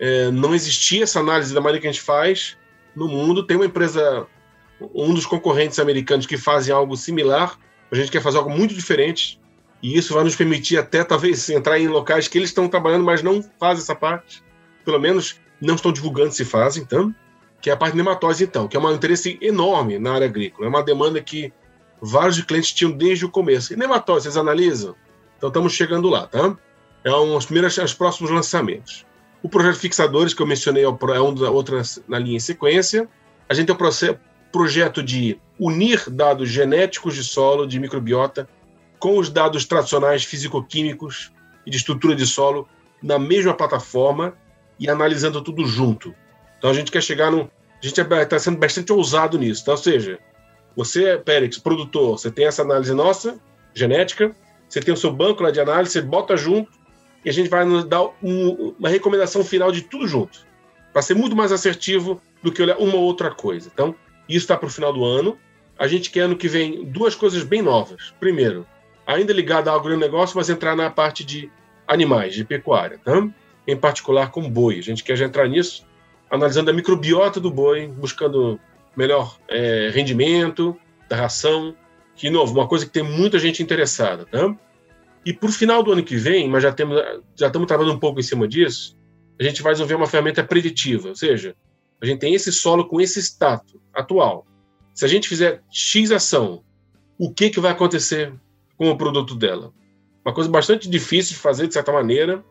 [0.00, 2.56] É, não existia essa análise da maneira que a gente faz
[2.96, 3.46] no mundo.
[3.46, 4.26] Tem uma empresa,
[4.94, 7.58] um dos concorrentes americanos que fazem algo similar.
[7.90, 9.40] A gente quer fazer algo muito diferente.
[9.82, 13.22] E isso vai nos permitir até, talvez, entrar em locais que eles estão trabalhando, mas
[13.22, 14.42] não fazem essa parte.
[14.84, 17.14] Pelo menos não estão divulgando se fazem, então.
[17.60, 20.66] Que é a parte de nematóide, então, que é um interesse enorme na área agrícola.
[20.66, 21.52] É uma demanda que
[22.00, 23.72] vários clientes tinham desde o começo.
[23.72, 24.94] E nematóide, vocês analisam?
[25.36, 26.56] Então estamos chegando lá, tá?
[27.02, 29.06] É um, os primeiros, os próximos lançamentos.
[29.42, 33.06] O projeto Fixadores, que eu mencionei, é um da outra na linha em sequência.
[33.46, 34.18] A gente tem o processo,
[34.54, 38.48] projeto de unir dados genéticos de solo, de microbiota,
[39.00, 41.32] com os dados tradicionais físico-químicos
[41.66, 42.68] e de estrutura de solo
[43.02, 44.38] na mesma plataforma
[44.78, 46.14] e analisando tudo junto.
[46.56, 47.40] Então a gente quer chegar num.
[47.40, 49.62] A gente está sendo bastante ousado nisso.
[49.62, 50.20] Então, ou seja,
[50.76, 53.40] você, Périx, produtor, você tem essa análise nossa,
[53.74, 54.36] genética,
[54.68, 56.70] você tem o seu banco lá de análise, você bota junto
[57.24, 60.46] e a gente vai nos dar um, uma recomendação final de tudo junto,
[60.92, 63.68] para ser muito mais assertivo do que olhar uma ou outra coisa.
[63.74, 63.96] Então,
[64.28, 65.38] isso está para o final do ano.
[65.78, 68.14] A gente quer ano que vem duas coisas bem novas.
[68.20, 68.66] Primeiro,
[69.06, 71.50] ainda ligado ao agronegócio, mas entrar na parte de
[71.86, 73.26] animais, de pecuária, tá?
[73.66, 74.78] em particular com boi.
[74.78, 75.86] A gente quer já entrar nisso,
[76.30, 78.58] analisando a microbiota do boi, buscando
[78.96, 80.76] melhor é, rendimento
[81.08, 81.74] da ração.
[82.14, 84.24] De novo, uma coisa que tem muita gente interessada.
[84.26, 84.54] Tá?
[85.26, 86.96] E o final do ano que vem, mas já, temos,
[87.34, 88.96] já estamos trabalhando um pouco em cima disso,
[89.38, 91.56] a gente vai desenvolver uma ferramenta preditiva, ou seja,
[92.04, 94.46] a gente tem esse solo com esse status atual.
[94.92, 96.62] Se a gente fizer X ação,
[97.18, 98.32] o que, que vai acontecer
[98.76, 99.72] com o produto dela?
[100.24, 102.44] Uma coisa bastante difícil de fazer, de certa maneira,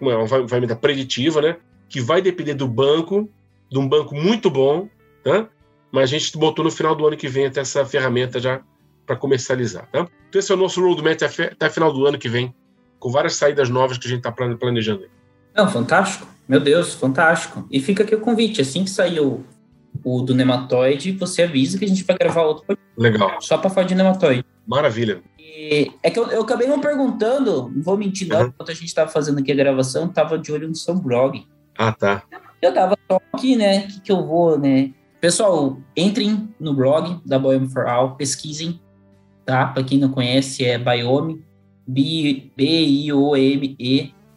[0.00, 1.56] uma ferramenta preditiva, né?
[1.88, 3.28] Que vai depender do banco,
[3.70, 4.88] de um banco muito bom,
[5.24, 5.48] tá?
[5.90, 8.62] Mas a gente botou no final do ano que vem até essa ferramenta já
[9.06, 9.88] para comercializar.
[9.90, 10.06] Tá?
[10.28, 11.16] Então, esse é o nosso roadmap
[11.52, 12.54] até final do ano que vem,
[12.98, 15.04] com várias saídas novas que a gente está planejando.
[15.04, 15.10] Aí.
[15.56, 16.26] Não, fantástico.
[16.48, 17.66] Meu Deus, fantástico.
[17.70, 18.60] E fica aqui o convite.
[18.60, 19.44] Assim que sair o,
[20.04, 23.40] o do nematóide, você avisa que a gente vai gravar outro Legal.
[23.40, 24.44] Só para falar de nematóide.
[24.66, 25.22] Maravilha.
[25.38, 28.46] E é que eu, eu acabei não perguntando, não vou mentir, não, uhum.
[28.48, 31.46] enquanto a gente estava fazendo aqui a gravação, tava de olho no seu blog.
[31.76, 32.22] Ah, tá.
[32.60, 33.80] Eu tava só aqui, né?
[33.80, 34.92] O que, que eu vou, né?
[35.20, 38.80] Pessoal, entrem no blog da Biome for All, pesquisem
[39.46, 39.66] tá?
[39.68, 41.42] Para quem não conhece, é Biome,
[41.86, 42.52] B-I-O-M-E,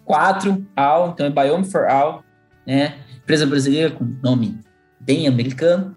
[0.10, 2.24] 4 All, então é Biome for All,
[2.66, 2.98] né?
[3.22, 4.58] Empresa brasileira com nome
[5.00, 5.96] bem americano,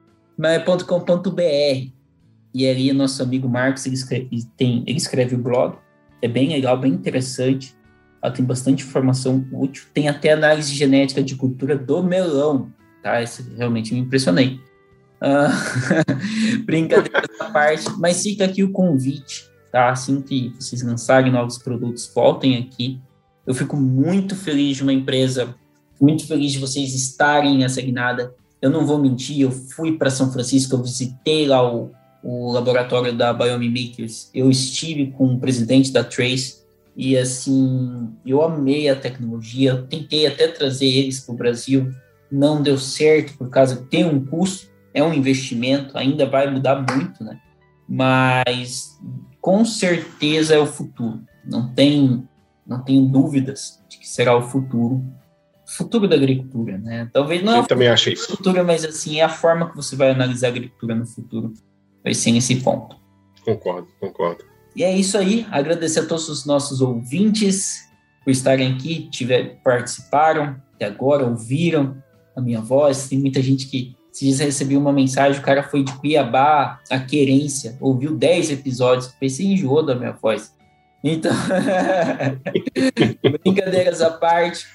[0.86, 1.90] .com.br.
[2.54, 5.78] E ali nosso amigo Marcos, ele escreve, ele tem, ele escreve o blog,
[6.20, 7.74] é bem legal, bem interessante,
[8.20, 12.70] ela tem bastante informação útil, tem até análise genética de cultura do melão,
[13.02, 13.22] tá?
[13.22, 14.60] Isso realmente me impressionei.
[15.22, 19.88] Uh, brincadeira essa parte, mas fica aqui o convite, tá?
[19.88, 23.00] Assim que vocês lançarem novos produtos, voltem aqui.
[23.46, 25.54] Eu fico muito feliz de uma empresa,
[26.00, 28.34] muito feliz de vocês estarem nessa guinada.
[28.60, 31.90] Eu não vou mentir, eu fui para São Francisco, eu visitei lá o,
[32.22, 36.62] o laboratório da Biome Makers, eu estive com o presidente da Trace
[36.96, 41.90] e assim, eu amei a tecnologia, eu tentei até trazer eles para o Brasil,
[42.30, 46.84] não deu certo por causa que tem um custo, é um investimento, ainda vai mudar
[46.90, 47.40] muito, né?
[47.88, 48.98] Mas
[49.40, 51.20] com certeza é o futuro.
[51.44, 52.26] Não tem,
[52.66, 55.04] não tenho dúvidas de que será o futuro,
[55.66, 57.08] futuro da agricultura, né?
[57.12, 57.56] Talvez não.
[57.56, 58.28] Eu é também achei isso.
[58.36, 61.52] Futuro, mas assim é a forma que você vai analisar a agricultura no futuro.
[62.02, 62.96] Vai ser nesse ponto.
[63.44, 64.44] Concordo, concordo.
[64.74, 65.46] E é isso aí.
[65.50, 67.90] Agradecer a todos os nossos ouvintes
[68.24, 71.96] por estarem aqui, tiver, participaram até agora, ouviram
[72.36, 73.08] a minha voz.
[73.08, 76.98] Tem muita gente que se dias recebi uma mensagem, o cara foi de Cuiabá a
[77.00, 80.54] Querência, ouviu 10 episódios, pensei enjoou da minha voz.
[81.04, 81.32] Então,
[83.42, 84.66] brincadeiras à parte,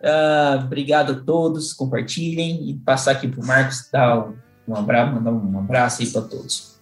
[0.00, 4.36] uh, obrigado a todos, compartilhem e passar aqui para o Marcos dar um,
[4.68, 6.76] um abraço, mandar um abraço aí para todos.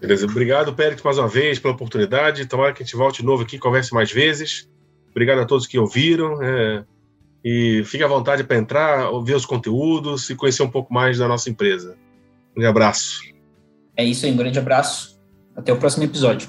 [0.00, 2.46] Beleza, obrigado, Pérez, mais uma vez pela oportunidade.
[2.46, 4.68] Tomara que a gente volte de novo aqui, converse mais vezes.
[5.10, 6.42] Obrigado a todos que ouviram.
[6.42, 6.84] É
[7.44, 11.26] e fique à vontade para entrar, ouvir os conteúdos e conhecer um pouco mais da
[11.26, 11.96] nossa empresa.
[12.56, 13.20] Um abraço.
[13.96, 15.18] É isso aí, um grande abraço.
[15.56, 16.48] Até o próximo episódio.